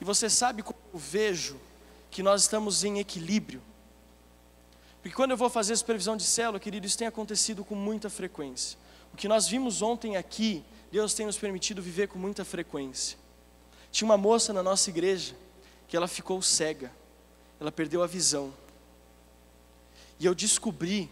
[0.00, 1.60] e você sabe como eu vejo
[2.12, 3.60] que nós estamos em equilíbrio.
[5.02, 8.78] Porque quando eu vou fazer supervisão de célula, querido, isso tem acontecido com muita frequência.
[9.12, 13.18] O que nós vimos ontem aqui, Deus tem nos permitido viver com muita frequência.
[13.90, 15.34] Tinha uma moça na nossa igreja,
[15.88, 16.92] que ela ficou cega,
[17.58, 18.52] ela perdeu a visão.
[20.20, 21.10] E eu descobri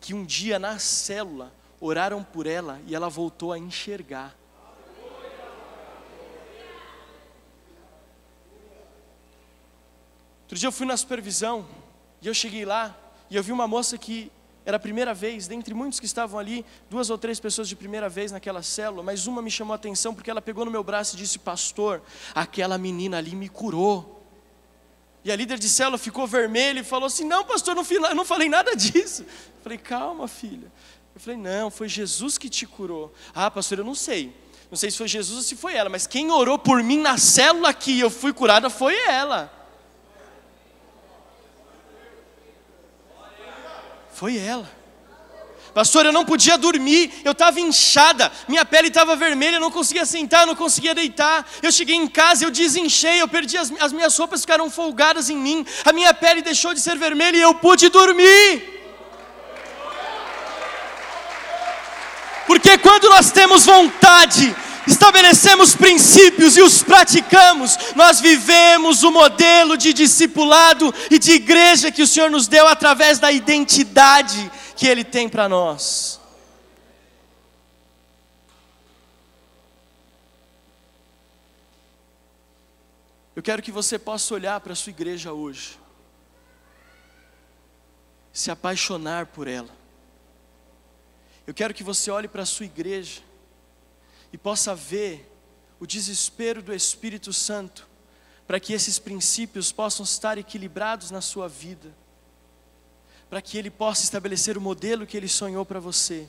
[0.00, 4.36] que um dia na célula oraram por ela e ela voltou a enxergar.
[10.42, 11.66] Outro dia eu fui na supervisão
[12.22, 12.96] e eu cheguei lá
[13.28, 14.30] e eu vi uma moça que
[14.66, 18.08] era a primeira vez, dentre muitos que estavam ali, duas ou três pessoas de primeira
[18.08, 21.14] vez naquela célula, mas uma me chamou a atenção porque ela pegou no meu braço
[21.14, 22.02] e disse: Pastor,
[22.34, 24.20] aquela menina ali me curou.
[25.24, 28.74] E a líder de célula ficou vermelha e falou assim: Não, pastor, não falei nada
[28.74, 29.22] disso.
[29.22, 30.72] Eu falei: Calma, filha.
[31.14, 33.14] Eu falei: Não, foi Jesus que te curou.
[33.32, 34.34] Ah, pastor, eu não sei.
[34.68, 37.16] Não sei se foi Jesus ou se foi ela, mas quem orou por mim na
[37.18, 39.55] célula que eu fui curada foi ela.
[44.16, 44.66] Foi ela.
[45.74, 50.06] Pastor, eu não podia dormir, eu estava inchada, minha pele estava vermelha, eu não conseguia
[50.06, 51.46] sentar, não conseguia deitar.
[51.62, 55.36] Eu cheguei em casa, eu desinchei, eu perdi as, as minhas roupas ficaram folgadas em
[55.36, 58.62] mim, a minha pele deixou de ser vermelha e eu pude dormir.
[62.46, 69.92] Porque quando nós temos vontade, estabelecemos princípios e os praticamos, nós vivemos o modelo de
[69.92, 75.28] discipulado e de igreja que o Senhor nos deu através da identidade que Ele tem
[75.28, 76.20] para nós.
[83.34, 85.78] Eu quero que você possa olhar para a sua igreja hoje,
[88.32, 89.68] se apaixonar por ela.
[91.46, 93.25] Eu quero que você olhe para a sua igreja
[94.36, 95.26] e possa ver
[95.80, 97.88] o desespero do Espírito Santo
[98.46, 101.96] para que esses princípios possam estar equilibrados na sua vida,
[103.30, 106.28] para que Ele possa estabelecer o modelo que Ele sonhou para você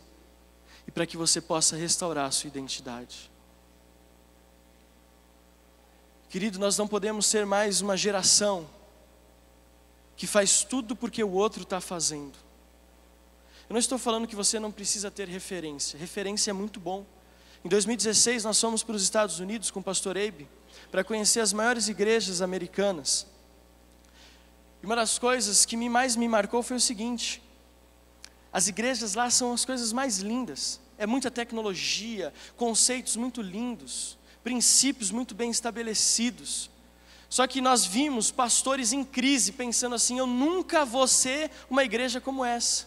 [0.88, 3.30] e para que você possa restaurar a sua identidade.
[6.30, 8.70] Querido, nós não podemos ser mais uma geração
[10.16, 12.38] que faz tudo porque o outro está fazendo.
[13.68, 17.06] Eu não estou falando que você não precisa ter referência, referência é muito bom.
[17.68, 20.48] Em 2016, nós fomos para os Estados Unidos com o pastor Abe
[20.90, 23.28] para conhecer as maiores igrejas americanas.
[24.82, 27.44] E uma das coisas que mais me marcou foi o seguinte:
[28.54, 30.80] as igrejas lá são as coisas mais lindas.
[30.98, 36.70] É muita tecnologia, conceitos muito lindos, princípios muito bem estabelecidos.
[37.28, 42.22] Só que nós vimos pastores em crise pensando assim: eu nunca vou ser uma igreja
[42.22, 42.86] como essa.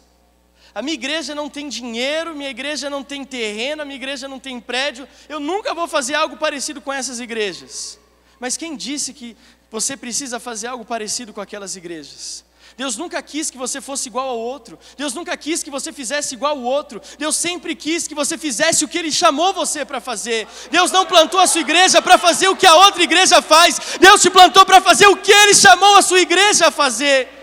[0.75, 4.39] A minha igreja não tem dinheiro, minha igreja não tem terreno, a minha igreja não
[4.39, 5.09] tem prédio.
[5.29, 7.99] Eu nunca vou fazer algo parecido com essas igrejas.
[8.39, 9.37] Mas quem disse que
[9.71, 12.45] você precisa fazer algo parecido com aquelas igrejas?
[12.77, 14.79] Deus nunca quis que você fosse igual ao outro.
[14.97, 17.03] Deus nunca quis que você fizesse igual ao outro.
[17.19, 20.47] Deus sempre quis que você fizesse o que Ele chamou você para fazer.
[20.71, 23.79] Deus não plantou a sua igreja para fazer o que a outra igreja faz.
[24.01, 27.40] Deus te plantou para fazer o que Ele chamou a sua igreja a fazer.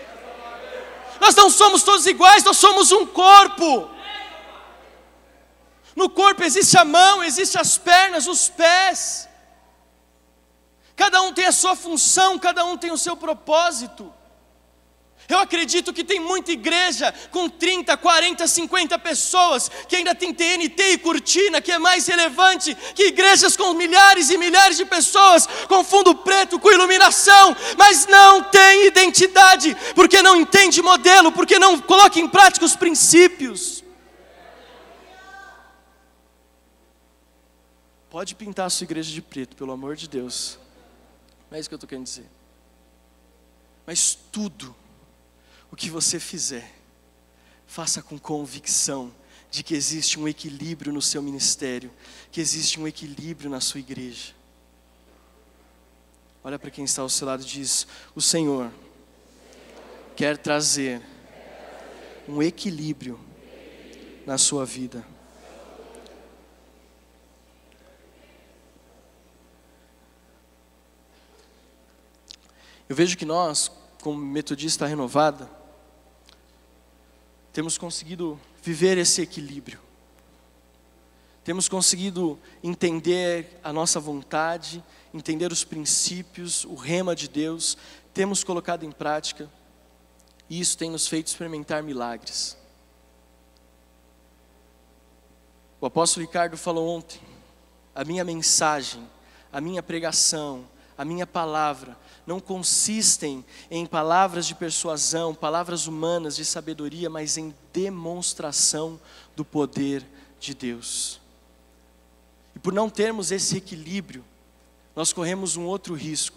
[1.20, 3.90] Nós não somos todos iguais, nós somos um corpo.
[5.94, 9.28] No corpo existe a mão, existe as pernas, os pés.
[10.94, 14.12] Cada um tem a sua função, cada um tem o seu propósito.
[15.28, 20.92] Eu acredito que tem muita igreja com 30, 40, 50 pessoas que ainda tem TNT
[20.92, 25.84] e cortina, que é mais relevante que igrejas com milhares e milhares de pessoas com
[25.84, 32.18] fundo preto, com iluminação, mas não tem identidade, porque não entende modelo, porque não coloca
[32.18, 33.84] em prática os princípios.
[38.08, 40.58] Pode pintar a sua igreja de preto, pelo amor de Deus.
[41.50, 42.26] Não é isso que eu estou querendo dizer.
[43.86, 44.74] Mas tudo
[45.70, 46.74] o que você fizer,
[47.66, 49.12] faça com convicção
[49.50, 51.90] de que existe um equilíbrio no seu ministério,
[52.30, 54.34] que existe um equilíbrio na sua igreja.
[56.42, 58.70] Olha para quem está ao seu lado e diz: O Senhor
[60.16, 61.02] quer trazer
[62.26, 63.18] um equilíbrio
[64.26, 65.04] na sua vida.
[72.88, 75.57] Eu vejo que nós, como metodista renovada,
[77.58, 79.80] temos conseguido viver esse equilíbrio.
[81.42, 84.80] Temos conseguido entender a nossa vontade,
[85.12, 87.76] entender os princípios, o rema de Deus,
[88.14, 89.50] temos colocado em prática,
[90.48, 92.56] e isso tem nos feito experimentar milagres.
[95.80, 97.20] O apóstolo Ricardo falou ontem:
[97.92, 99.04] a minha mensagem,
[99.52, 100.64] a minha pregação,
[100.96, 101.96] a minha palavra
[102.28, 109.00] não consistem em palavras de persuasão, palavras humanas de sabedoria, mas em demonstração
[109.34, 110.06] do poder
[110.38, 111.22] de Deus.
[112.54, 114.22] E por não termos esse equilíbrio,
[114.94, 116.36] nós corremos um outro risco.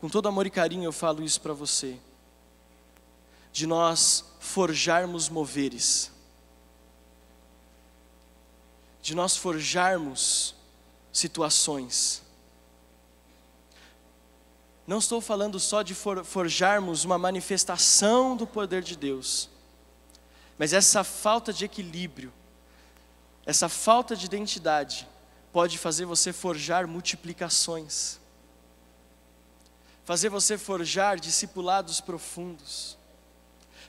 [0.00, 1.96] Com todo amor e carinho eu falo isso para você.
[3.52, 6.10] De nós forjarmos moveres.
[9.00, 10.52] De nós forjarmos
[11.12, 12.25] situações
[14.86, 19.50] não estou falando só de forjarmos uma manifestação do poder de Deus,
[20.56, 22.32] mas essa falta de equilíbrio,
[23.44, 25.08] essa falta de identidade,
[25.52, 28.20] pode fazer você forjar multiplicações,
[30.04, 32.96] fazer você forjar discipulados profundos,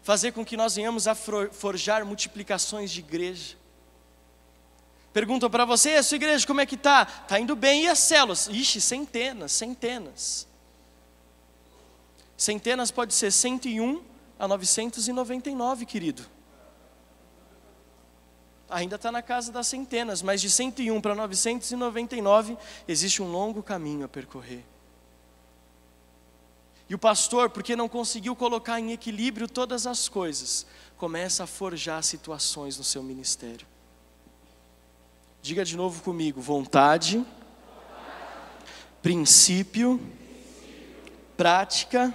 [0.02, 3.56] fazer com que nós venhamos a forjar multiplicações de igreja.
[5.14, 7.04] Perguntam para você, e a sua igreja como é que está?
[7.04, 8.48] Está indo bem, e as células?
[8.48, 10.48] Ixi, centenas, centenas.
[12.38, 14.04] Centenas pode ser 101
[14.38, 16.23] a 999, querido.
[18.69, 22.56] Ainda está na casa das centenas, mas de 101 para 999
[22.88, 24.63] existe um longo caminho a percorrer.
[26.89, 32.04] E o pastor, porque não conseguiu colocar em equilíbrio todas as coisas, começa a forjar
[32.04, 33.65] situações no seu ministério.
[35.41, 37.26] Diga de novo comigo: vontade,
[39.02, 40.00] princípio,
[41.36, 42.13] prática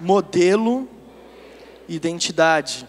[0.00, 0.88] modelo,
[1.88, 2.86] identidade.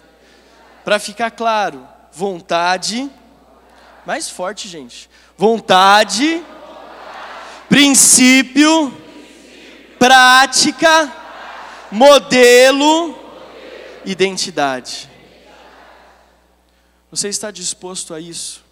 [0.84, 3.10] Para ficar claro, vontade,
[4.06, 5.10] mais forte, gente.
[5.38, 6.44] Vontade,
[7.70, 8.96] princípio,
[10.00, 11.14] prática,
[11.92, 13.18] modelo,
[14.06, 15.10] identidade.
[17.12, 18.66] Você está disposto a isso?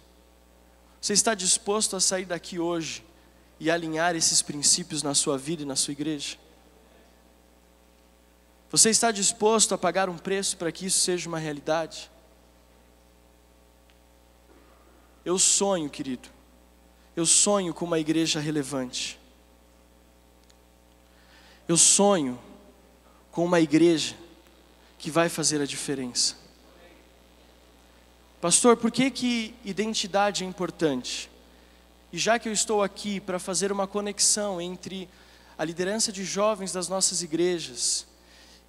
[1.00, 3.04] Você está disposto a sair daqui hoje
[3.60, 6.36] e alinhar esses princípios na sua vida e na sua igreja?
[8.70, 12.10] Você está disposto a pagar um preço para que isso seja uma realidade?
[15.24, 16.28] Eu sonho, querido,
[17.14, 19.18] eu sonho com uma igreja relevante.
[21.68, 22.38] Eu sonho
[23.30, 24.16] com uma igreja
[24.98, 26.36] que vai fazer a diferença.
[28.40, 31.30] Pastor, por que, que identidade é importante?
[32.12, 35.08] E já que eu estou aqui para fazer uma conexão entre
[35.58, 38.06] a liderança de jovens das nossas igrejas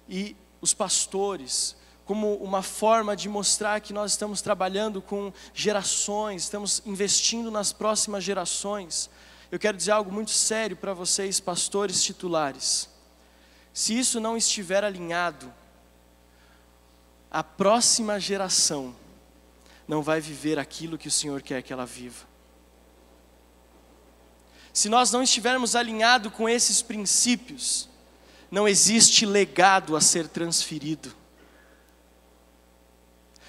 [0.08, 6.82] e os pastores, como uma forma de mostrar que nós estamos trabalhando com gerações, estamos
[6.86, 9.10] investindo nas próximas gerações.
[9.50, 12.88] Eu quero dizer algo muito sério para vocês, pastores titulares.
[13.72, 15.52] Se isso não estiver alinhado,
[17.30, 18.94] a próxima geração
[19.86, 22.26] não vai viver aquilo que o Senhor quer que ela viva.
[24.72, 27.87] Se nós não estivermos alinhados com esses princípios,
[28.50, 31.14] não existe legado a ser transferido.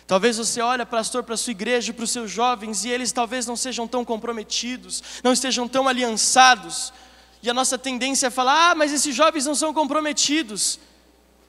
[0.06, 3.46] Talvez você olhe, pastor, para a sua igreja, para os seus jovens, e eles talvez
[3.46, 6.92] não sejam tão comprometidos, não estejam tão aliançados,
[7.44, 10.80] e a nossa tendência é falar: ah, mas esses jovens não são comprometidos.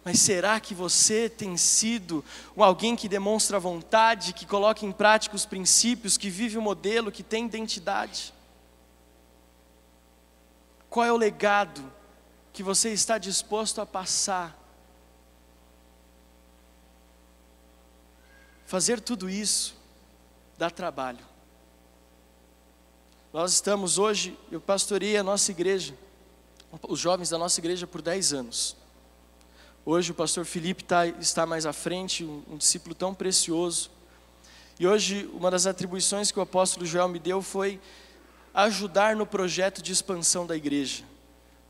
[0.05, 2.25] Mas será que você tem sido
[2.57, 7.23] alguém que demonstra vontade, que coloca em prática os princípios, que vive o modelo, que
[7.23, 8.33] tem identidade?
[10.89, 11.83] Qual é o legado
[12.53, 14.59] que você está disposto a passar?
[18.67, 19.75] Fazer tudo isso
[20.57, 21.25] dá trabalho.
[23.33, 25.95] Nós estamos hoje, eu pastorei a nossa igreja,
[26.83, 28.77] os jovens da nossa igreja por 10 anos.
[29.85, 33.91] Hoje o pastor Felipe tá, está mais à frente, um, um discípulo tão precioso.
[34.79, 37.81] E hoje uma das atribuições que o apóstolo Joel me deu foi
[38.53, 41.10] ajudar no projeto de expansão da igreja.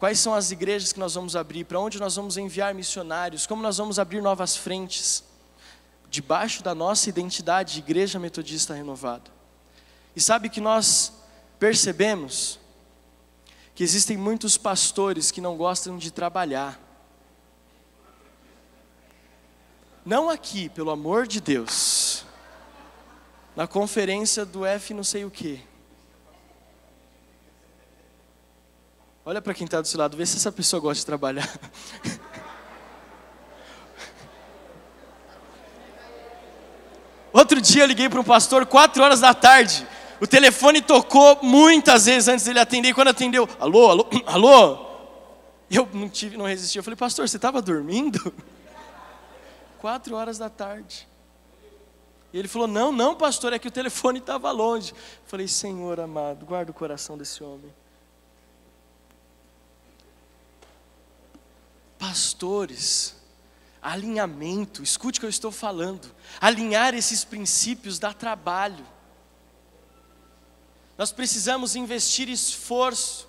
[0.00, 1.64] Quais são as igrejas que nós vamos abrir?
[1.64, 3.46] Para onde nós vamos enviar missionários?
[3.46, 5.22] Como nós vamos abrir novas frentes?
[6.08, 9.30] Debaixo da nossa identidade de Igreja Metodista Renovada.
[10.16, 11.12] E sabe que nós
[11.58, 12.58] percebemos
[13.74, 16.80] que existem muitos pastores que não gostam de trabalhar.
[20.02, 22.24] Não aqui, pelo amor de Deus.
[23.54, 25.60] Na conferência do F não sei o quê.
[29.24, 31.48] Olha para quem está do seu lado, vê se essa pessoa gosta de trabalhar.
[37.32, 39.86] Outro dia eu liguei para um pastor, quatro horas da tarde.
[40.20, 42.88] O telefone tocou muitas vezes antes dele atender.
[42.88, 44.86] E quando atendeu, alô, alô, alô?
[45.70, 46.78] Eu não tive, não resisti.
[46.78, 48.34] Eu falei, pastor, você estava dormindo?
[49.78, 51.08] quatro horas da tarde.
[52.32, 54.92] E ele falou: Não, não, pastor, é que o telefone estava longe.
[54.92, 54.96] Eu
[55.26, 57.72] falei: Senhor amado, guarda o coração desse homem.
[62.10, 63.14] Pastores,
[63.80, 66.12] alinhamento, escute o que eu estou falando.
[66.40, 68.84] Alinhar esses princípios dá trabalho.
[70.98, 73.28] Nós precisamos investir esforço,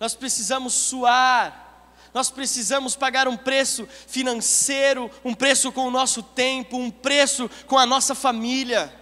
[0.00, 6.76] nós precisamos suar, nós precisamos pagar um preço financeiro, um preço com o nosso tempo,
[6.76, 8.92] um preço com a nossa família.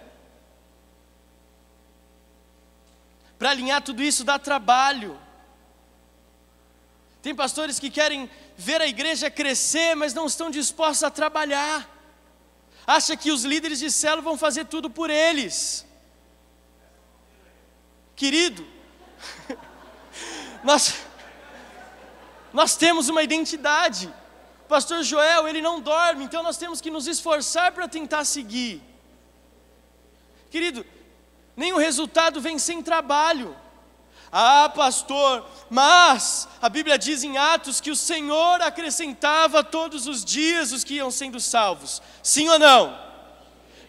[3.39, 5.19] Para alinhar tudo isso dá trabalho.
[7.21, 8.29] Tem pastores que querem
[8.61, 11.89] ver a igreja crescer, mas não estão dispostos a trabalhar.
[12.85, 15.85] Acha que os líderes de célula vão fazer tudo por eles.
[18.15, 18.65] Querido,
[20.63, 20.93] nós
[22.53, 24.13] nós temos uma identidade.
[24.67, 28.81] Pastor Joel, ele não dorme, então nós temos que nos esforçar para tentar seguir.
[30.49, 30.85] Querido,
[31.55, 33.55] nenhum resultado vem sem trabalho.
[34.31, 40.71] Ah, pastor, mas a Bíblia diz em Atos que o Senhor acrescentava todos os dias
[40.71, 42.01] os que iam sendo salvos.
[42.23, 42.97] Sim ou não?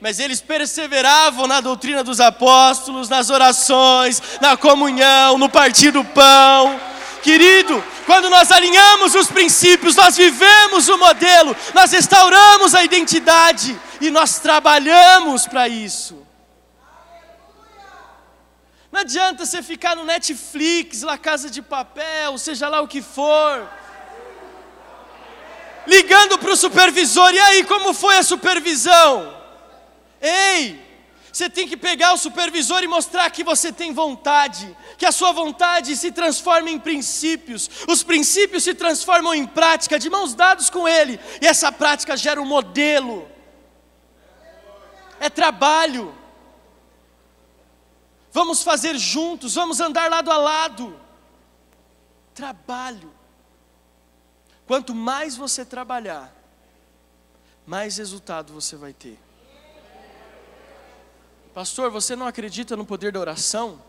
[0.00, 6.80] Mas eles perseveravam na doutrina dos apóstolos, nas orações, na comunhão, no partir do pão.
[7.22, 14.10] Querido, quando nós alinhamos os princípios, nós vivemos o modelo, nós restauramos a identidade e
[14.10, 16.21] nós trabalhamos para isso.
[18.92, 23.66] Não adianta você ficar no Netflix, na Casa de Papel, seja lá o que for,
[25.86, 29.34] ligando para o supervisor, e aí, como foi a supervisão?
[30.20, 30.78] Ei,
[31.32, 35.32] você tem que pegar o supervisor e mostrar que você tem vontade, que a sua
[35.32, 40.86] vontade se transforma em princípios, os princípios se transformam em prática, de mãos dadas com
[40.86, 43.26] ele, e essa prática gera um modelo.
[45.18, 46.21] É trabalho.
[48.32, 50.98] Vamos fazer juntos, vamos andar lado a lado.
[52.34, 53.12] Trabalho.
[54.66, 56.34] Quanto mais você trabalhar,
[57.66, 59.18] mais resultado você vai ter.
[61.52, 63.82] Pastor, você não acredita no poder da oração?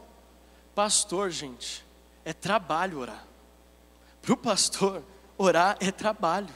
[0.75, 1.85] Pastor, gente,
[2.25, 3.25] é trabalho orar.
[4.21, 5.01] Para o pastor,
[5.37, 6.53] orar é trabalho.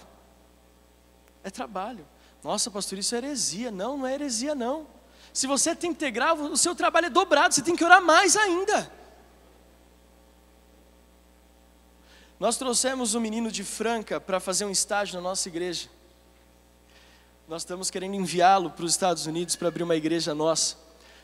[1.41, 2.05] É trabalho.
[2.43, 3.71] Nossa, pastor, isso é heresia.
[3.71, 4.96] Não, não é heresia, não.
[5.37, 8.91] Se você tem integral, o seu trabalho é dobrado, você tem que orar mais ainda.
[12.39, 15.89] Nós trouxemos um menino de Franca para fazer um estágio na nossa igreja.
[17.47, 20.75] Nós estamos querendo enviá-lo para os Estados Unidos para abrir uma igreja nossa.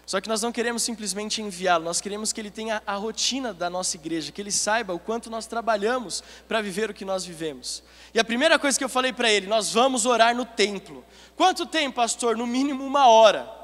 [0.06, 3.68] Só que nós não queremos simplesmente enviá-lo, nós queremos que ele tenha a rotina da
[3.68, 7.82] nossa igreja, que ele saiba o quanto nós trabalhamos para viver o que nós vivemos.
[8.14, 11.04] E a primeira coisa que eu falei para ele, nós vamos orar no templo.
[11.36, 12.38] Quanto tempo, pastor?
[12.38, 13.63] No mínimo uma hora.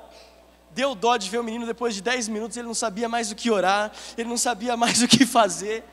[0.80, 3.36] Deu dó de ver o menino depois de dez minutos, ele não sabia mais o
[3.36, 5.84] que orar, ele não sabia mais o que fazer.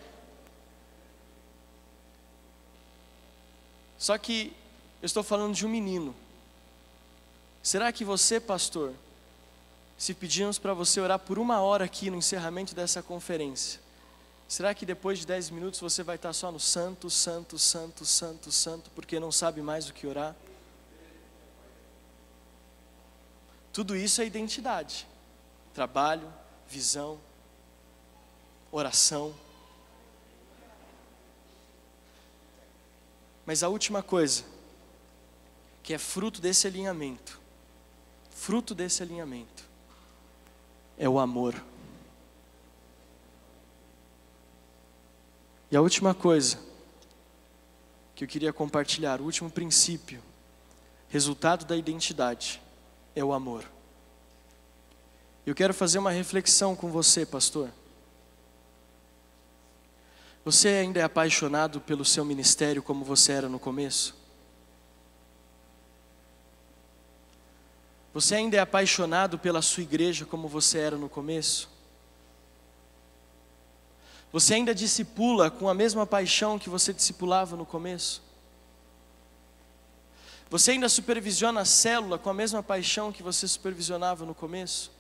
[3.99, 4.53] Só que
[5.03, 6.14] eu estou falando de um menino.
[7.64, 8.93] Será que você, pastor,
[9.99, 13.80] se pedirmos para você orar por uma hora aqui no encerramento dessa conferência,
[14.47, 18.53] será que depois de dez minutos você vai estar só no santo, santo, santo, santo,
[18.53, 20.32] santo, porque não sabe mais o que orar?
[23.77, 25.07] Tudo isso é identidade,
[25.74, 26.33] trabalho,
[26.66, 27.20] visão,
[28.72, 29.35] oração.
[33.45, 34.45] Mas a última coisa,
[35.83, 37.39] que é fruto desse alinhamento,
[38.31, 39.68] fruto desse alinhamento,
[40.97, 41.62] é o amor.
[45.70, 46.59] E a última coisa
[48.14, 50.22] que eu queria compartilhar, o último princípio,
[51.11, 52.64] resultado da identidade,
[53.16, 53.64] é o amor.
[55.46, 57.70] Eu quero fazer uma reflexão com você, pastor.
[60.44, 64.14] Você ainda é apaixonado pelo seu ministério como você era no começo?
[68.12, 71.68] Você ainda é apaixonado pela sua igreja como você era no começo?
[74.30, 78.26] Você ainda discipula com a mesma paixão que você discipulava no começo?
[80.49, 84.92] Você ainda supervisiona a célula com a mesma paixão que você supervisionava no começo?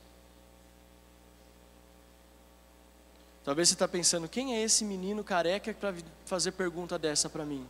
[3.44, 5.94] Talvez você está pensando, quem é esse menino careca para
[6.24, 7.64] fazer pergunta dessa para mim?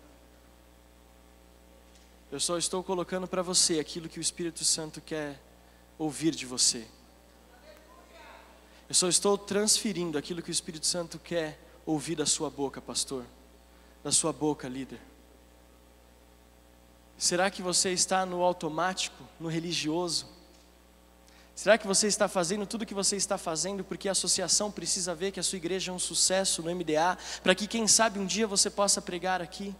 [2.33, 5.39] Eu só estou colocando para você aquilo que o Espírito Santo quer
[5.99, 6.87] ouvir de você.
[8.89, 13.27] Eu só estou transferindo aquilo que o Espírito Santo quer ouvir da sua boca, pastor,
[14.03, 15.01] da sua boca, líder.
[17.19, 20.27] Será que você está no automático, no religioso?
[21.55, 25.14] Será que você está fazendo tudo o que você está fazendo porque a associação precisa
[25.14, 28.27] ver que a sua igreja é um sucesso no MDA, para que quem sabe um
[28.27, 29.75] dia você possa pregar aqui?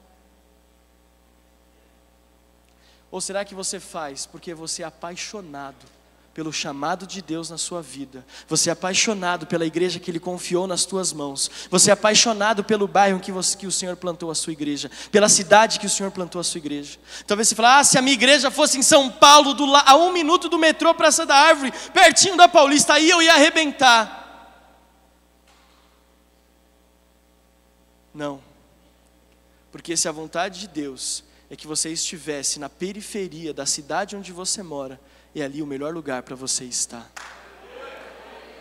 [3.11, 5.97] Ou será que você faz porque você é apaixonado
[6.37, 8.22] pelo chamado de Deus na sua vida.
[8.47, 11.51] Você é apaixonado pela igreja que Ele confiou nas tuas mãos.
[11.70, 15.30] Você é apaixonado pelo bairro que, você, que o Senhor plantou a sua igreja, pela
[15.30, 16.99] cidade que o Senhor plantou a sua igreja.
[17.26, 20.12] Talvez você fale, ah, se a minha igreja fosse em São Paulo, do, a um
[20.12, 24.61] minuto do metrô Praça da Árvore, pertinho da Paulista, aí eu ia arrebentar.
[28.12, 28.43] Não,
[29.72, 34.32] porque se a vontade de Deus é que você estivesse na periferia da cidade onde
[34.32, 35.01] você mora,
[35.41, 37.11] é ali o melhor lugar para você estar.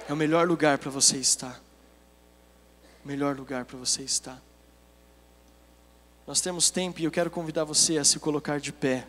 [0.08, 1.62] É o melhor lugar para você estar.
[3.04, 4.42] O melhor lugar para você estar.
[6.28, 9.08] Nós temos tempo e eu quero convidar você a se colocar de pé.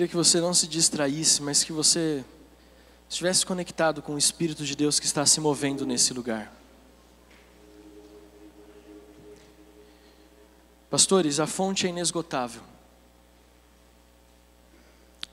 [0.00, 2.24] Queria que você não se distraísse, mas que você
[3.06, 6.50] estivesse conectado com o Espírito de Deus que está se movendo nesse lugar.
[10.88, 12.62] Pastores, a fonte é inesgotável.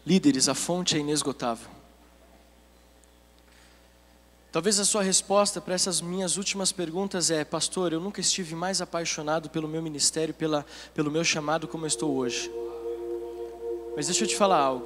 [0.05, 1.69] Líderes, a fonte é inesgotável.
[4.51, 8.81] Talvez a sua resposta para essas minhas últimas perguntas é: Pastor, eu nunca estive mais
[8.81, 12.51] apaixonado pelo meu ministério, pela, pelo meu chamado como eu estou hoje.
[13.97, 14.85] Mas deixa eu te falar algo.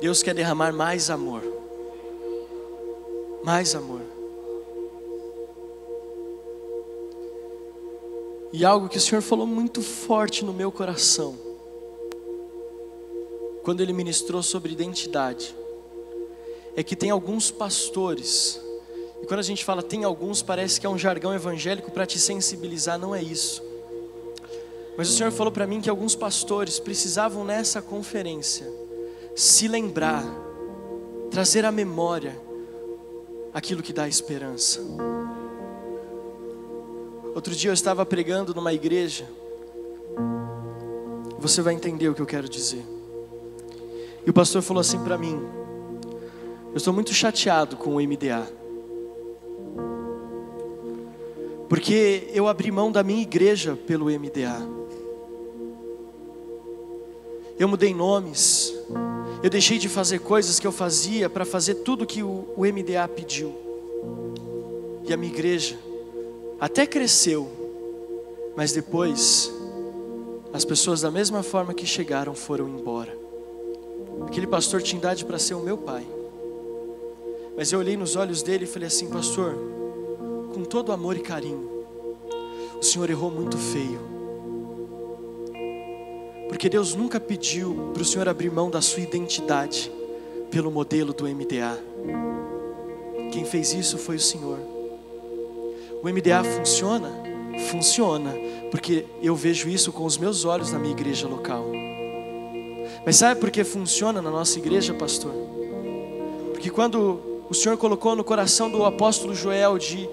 [0.00, 1.42] Deus quer derramar mais amor.
[3.44, 4.00] Mais amor.
[8.54, 11.36] E algo que o Senhor falou muito forte no meu coração,
[13.62, 15.54] quando Ele ministrou sobre identidade,
[16.74, 18.58] é que tem alguns pastores,
[19.20, 22.18] e quando a gente fala tem alguns, parece que é um jargão evangélico para te
[22.18, 23.65] sensibilizar, não é isso.
[24.96, 28.66] Mas o Senhor falou para mim que alguns pastores precisavam nessa conferência
[29.34, 30.24] se lembrar,
[31.30, 32.34] trazer à memória
[33.52, 34.80] aquilo que dá esperança.
[37.34, 39.28] Outro dia eu estava pregando numa igreja,
[41.38, 42.82] você vai entender o que eu quero dizer.
[44.26, 45.38] E o pastor falou assim para mim:
[46.70, 48.50] Eu estou muito chateado com o MDA.
[51.68, 54.85] Porque eu abri mão da minha igreja pelo MDA.
[57.58, 58.74] Eu mudei nomes.
[59.42, 63.54] Eu deixei de fazer coisas que eu fazia para fazer tudo que o, MDA pediu.
[65.04, 65.78] E a minha igreja
[66.58, 67.48] até cresceu,
[68.56, 69.52] mas depois
[70.52, 73.16] as pessoas da mesma forma que chegaram foram embora.
[74.26, 76.06] Aquele pastor tinha idade para ser o meu pai.
[77.56, 79.54] Mas eu olhei nos olhos dele e falei assim, pastor,
[80.52, 81.84] com todo amor e carinho,
[82.78, 84.15] o senhor errou muito feio.
[86.48, 89.90] Porque Deus nunca pediu para o senhor abrir mão da sua identidade
[90.50, 91.78] pelo modelo do MDA.
[93.32, 94.58] Quem fez isso foi o senhor.
[96.02, 97.10] O MDA funciona?
[97.70, 98.34] Funciona,
[98.70, 101.66] porque eu vejo isso com os meus olhos na minha igreja local.
[103.04, 105.32] Mas sabe por que funciona na nossa igreja, pastor?
[106.52, 110.08] Porque quando o Senhor colocou no coração do apóstolo Joel de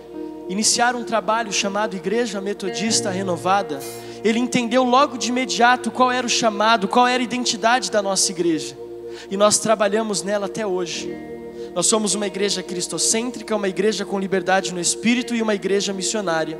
[0.48, 3.80] iniciar um trabalho chamado Igreja Metodista Renovada,
[4.24, 8.32] ele entendeu logo de imediato qual era o chamado, qual era a identidade da nossa
[8.32, 8.78] igreja.
[9.30, 11.16] E nós trabalhamos nela até hoje.
[11.76, 16.58] Nós somos uma igreja cristocêntrica, uma igreja com liberdade no espírito e uma igreja missionária.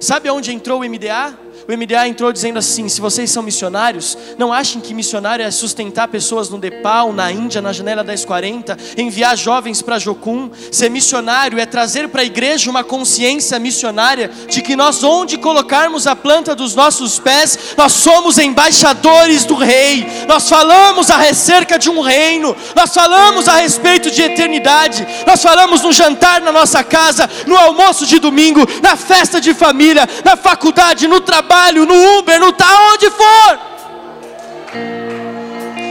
[0.00, 1.46] Sabe aonde entrou o MDA?
[1.68, 6.06] O MDA entrou dizendo assim: se vocês são missionários, não achem que missionário é sustentar
[6.06, 10.48] pessoas no Nepal, na Índia, na janela 1040, enviar jovens para Jocum.
[10.70, 16.06] Ser missionário é trazer para a igreja uma consciência missionária de que nós, onde colocarmos
[16.06, 20.06] a planta dos nossos pés, nós somos embaixadores do Rei.
[20.28, 25.82] Nós falamos a recerca de um reino, nós falamos a respeito de eternidade, nós falamos
[25.82, 29.75] no jantar na nossa casa, no almoço de domingo, na festa de família,
[30.24, 33.60] na faculdade, no trabalho no Uber, no tá onde for.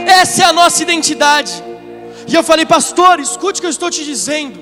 [0.06, 1.52] Essa é a nossa identidade.
[2.26, 4.58] E eu falei, pastor, escute o que eu estou te dizendo.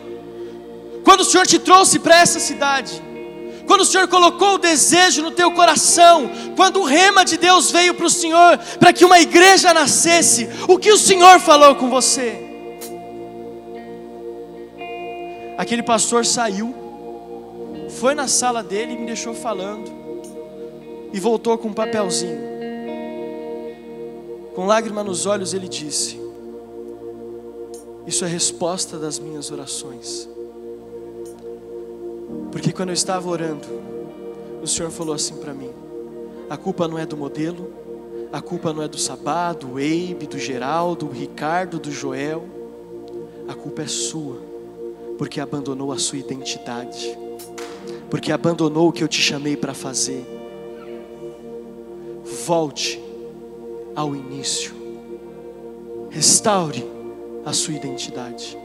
[1.04, 3.02] Quando o Senhor te trouxe para essa cidade,
[3.66, 7.94] quando o Senhor colocou o desejo no teu coração, quando o rema de Deus veio
[7.94, 12.40] para o Senhor, para que uma igreja nascesse, o que o Senhor falou com você?
[15.56, 16.74] Aquele pastor saiu,
[17.94, 19.90] foi na sala dele e me deixou falando
[21.12, 22.38] e voltou com um papelzinho.
[24.54, 26.20] Com lágrima nos olhos, ele disse:
[28.06, 30.28] Isso é resposta das minhas orações.
[32.50, 33.66] Porque quando eu estava orando,
[34.62, 35.70] o Senhor falou assim para mim:
[36.50, 37.72] A culpa não é do modelo,
[38.32, 42.44] a culpa não é do Sabá, do Eibe, do Geraldo, do Ricardo, do Joel.
[43.48, 44.40] A culpa é sua,
[45.16, 47.16] porque abandonou a sua identidade,
[48.14, 50.24] porque abandonou o que eu te chamei para fazer
[52.46, 53.02] volte
[53.92, 54.72] ao início,
[56.10, 56.88] restaure
[57.44, 58.56] a sua identidade.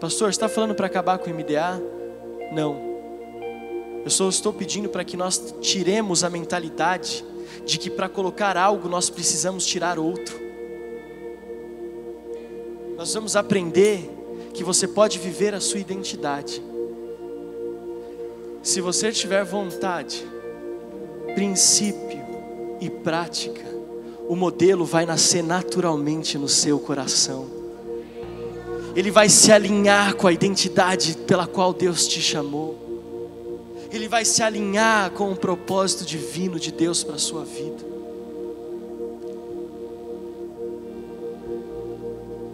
[0.00, 1.78] Pastor, está falando para acabar com o MDA?
[2.54, 2.80] Não.
[4.02, 7.22] Eu só estou pedindo para que nós tiremos a mentalidade
[7.66, 10.40] de que para colocar algo nós precisamos tirar outro.
[12.96, 14.10] Nós vamos aprender
[14.54, 16.62] que você pode viver a sua identidade.
[18.66, 20.26] Se você tiver vontade,
[21.36, 22.18] princípio,
[22.80, 23.64] e prática,
[24.28, 27.46] o modelo vai nascer naturalmente no seu coração.
[28.96, 32.76] Ele vai se alinhar com a identidade pela qual Deus te chamou.
[33.92, 37.86] Ele vai se alinhar com o propósito divino de Deus para a sua vida.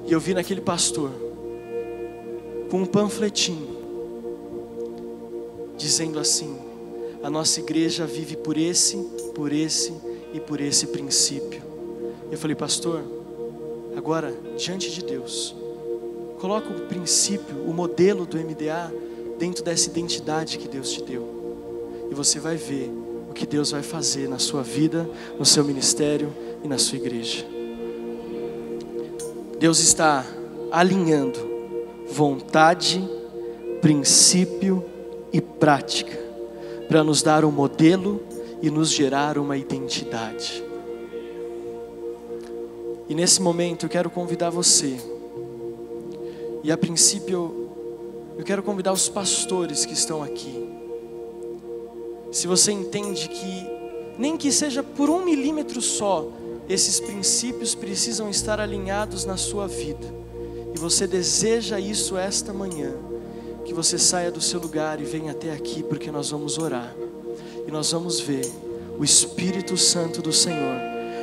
[0.07, 1.11] E eu vi naquele pastor
[2.71, 3.82] com um panfletinho
[5.77, 6.57] dizendo assim:
[7.23, 8.97] a nossa igreja vive por esse,
[9.35, 9.93] por esse
[10.33, 11.62] e por esse princípio.
[12.31, 13.03] Eu falei, pastor,
[13.97, 15.55] agora diante de Deus,
[16.41, 18.93] coloca o princípio, o modelo do MDA
[19.39, 22.09] dentro dessa identidade que Deus te deu.
[22.11, 22.91] E você vai ver
[23.31, 25.09] o que Deus vai fazer na sua vida,
[25.39, 27.47] no seu ministério e na sua igreja.
[29.59, 30.27] Deus está
[30.70, 31.39] alinhando
[32.09, 33.03] vontade,
[33.81, 34.85] princípio
[35.63, 36.19] prática
[36.89, 38.21] para nos dar um modelo
[38.61, 40.61] e nos gerar uma identidade.
[43.09, 44.99] E nesse momento eu quero convidar você,
[46.65, 47.71] e a princípio
[48.37, 50.69] eu quero convidar os pastores que estão aqui.
[52.33, 53.67] Se você entende que,
[54.19, 56.27] nem que seja por um milímetro só,
[56.69, 60.13] esses princípios precisam estar alinhados na sua vida,
[60.75, 63.12] e você deseja isso esta manhã,
[63.65, 66.95] que você saia do seu lugar e venha até aqui, porque nós vamos orar
[67.67, 68.51] e nós vamos ver
[68.99, 70.77] o Espírito Santo do Senhor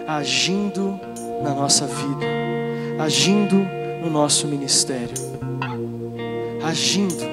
[0.08, 1.00] agindo
[1.44, 2.26] na nossa vida,
[3.00, 3.56] agindo
[4.02, 5.14] no nosso ministério,
[6.64, 7.24] agindo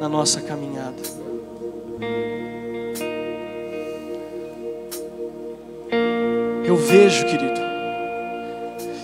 [0.00, 1.00] na nossa caminhada.
[6.64, 7.60] Eu vejo, querido,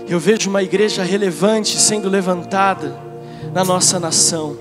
[0.09, 2.99] eu vejo uma igreja relevante sendo levantada
[3.53, 4.57] na nossa nação.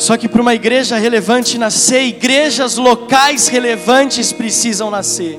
[0.00, 5.36] Só que para uma igreja relevante nascer, igrejas locais relevantes precisam nascer.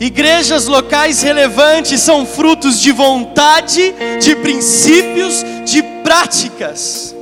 [0.00, 7.14] Igrejas locais relevantes são frutos de vontade, de princípios, de práticas.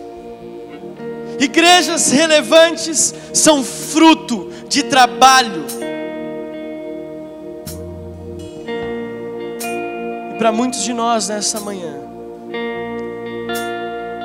[1.38, 5.62] Igrejas relevantes são fruto de trabalho.
[10.34, 11.96] E para muitos de nós nessa manhã,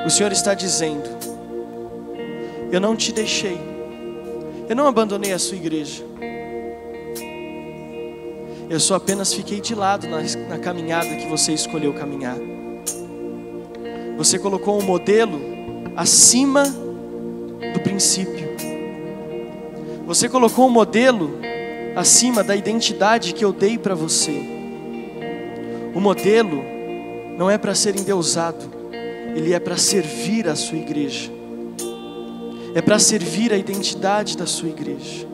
[0.06, 1.11] o Senhor está dizendo:
[2.72, 3.60] Eu não te deixei,
[4.66, 6.02] eu não abandonei a sua igreja.
[8.70, 12.38] Eu só apenas fiquei de lado na, na caminhada que você escolheu caminhar.
[14.16, 15.38] Você colocou um modelo
[15.94, 18.48] acima do princípio.
[20.06, 21.38] Você colocou um modelo
[21.94, 24.32] acima da identidade que eu dei para você.
[25.94, 26.64] O modelo
[27.36, 28.64] não é para ser endeusado,
[29.36, 31.41] ele é para servir a sua igreja
[32.74, 35.26] é para servir a identidade da sua igreja.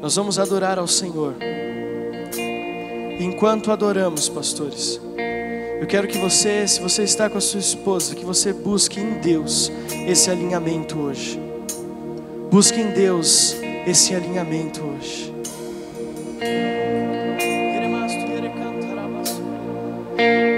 [0.00, 1.34] Nós vamos adorar ao Senhor.
[3.18, 5.00] Enquanto adoramos, pastores,
[5.80, 9.20] eu quero que você, se você está com a sua esposa, que você busque em
[9.20, 9.70] Deus
[10.06, 11.40] esse alinhamento hoje.
[12.50, 13.56] Busque em Deus
[13.86, 15.30] esse alinhamento hoje.
[20.20, 20.49] thank you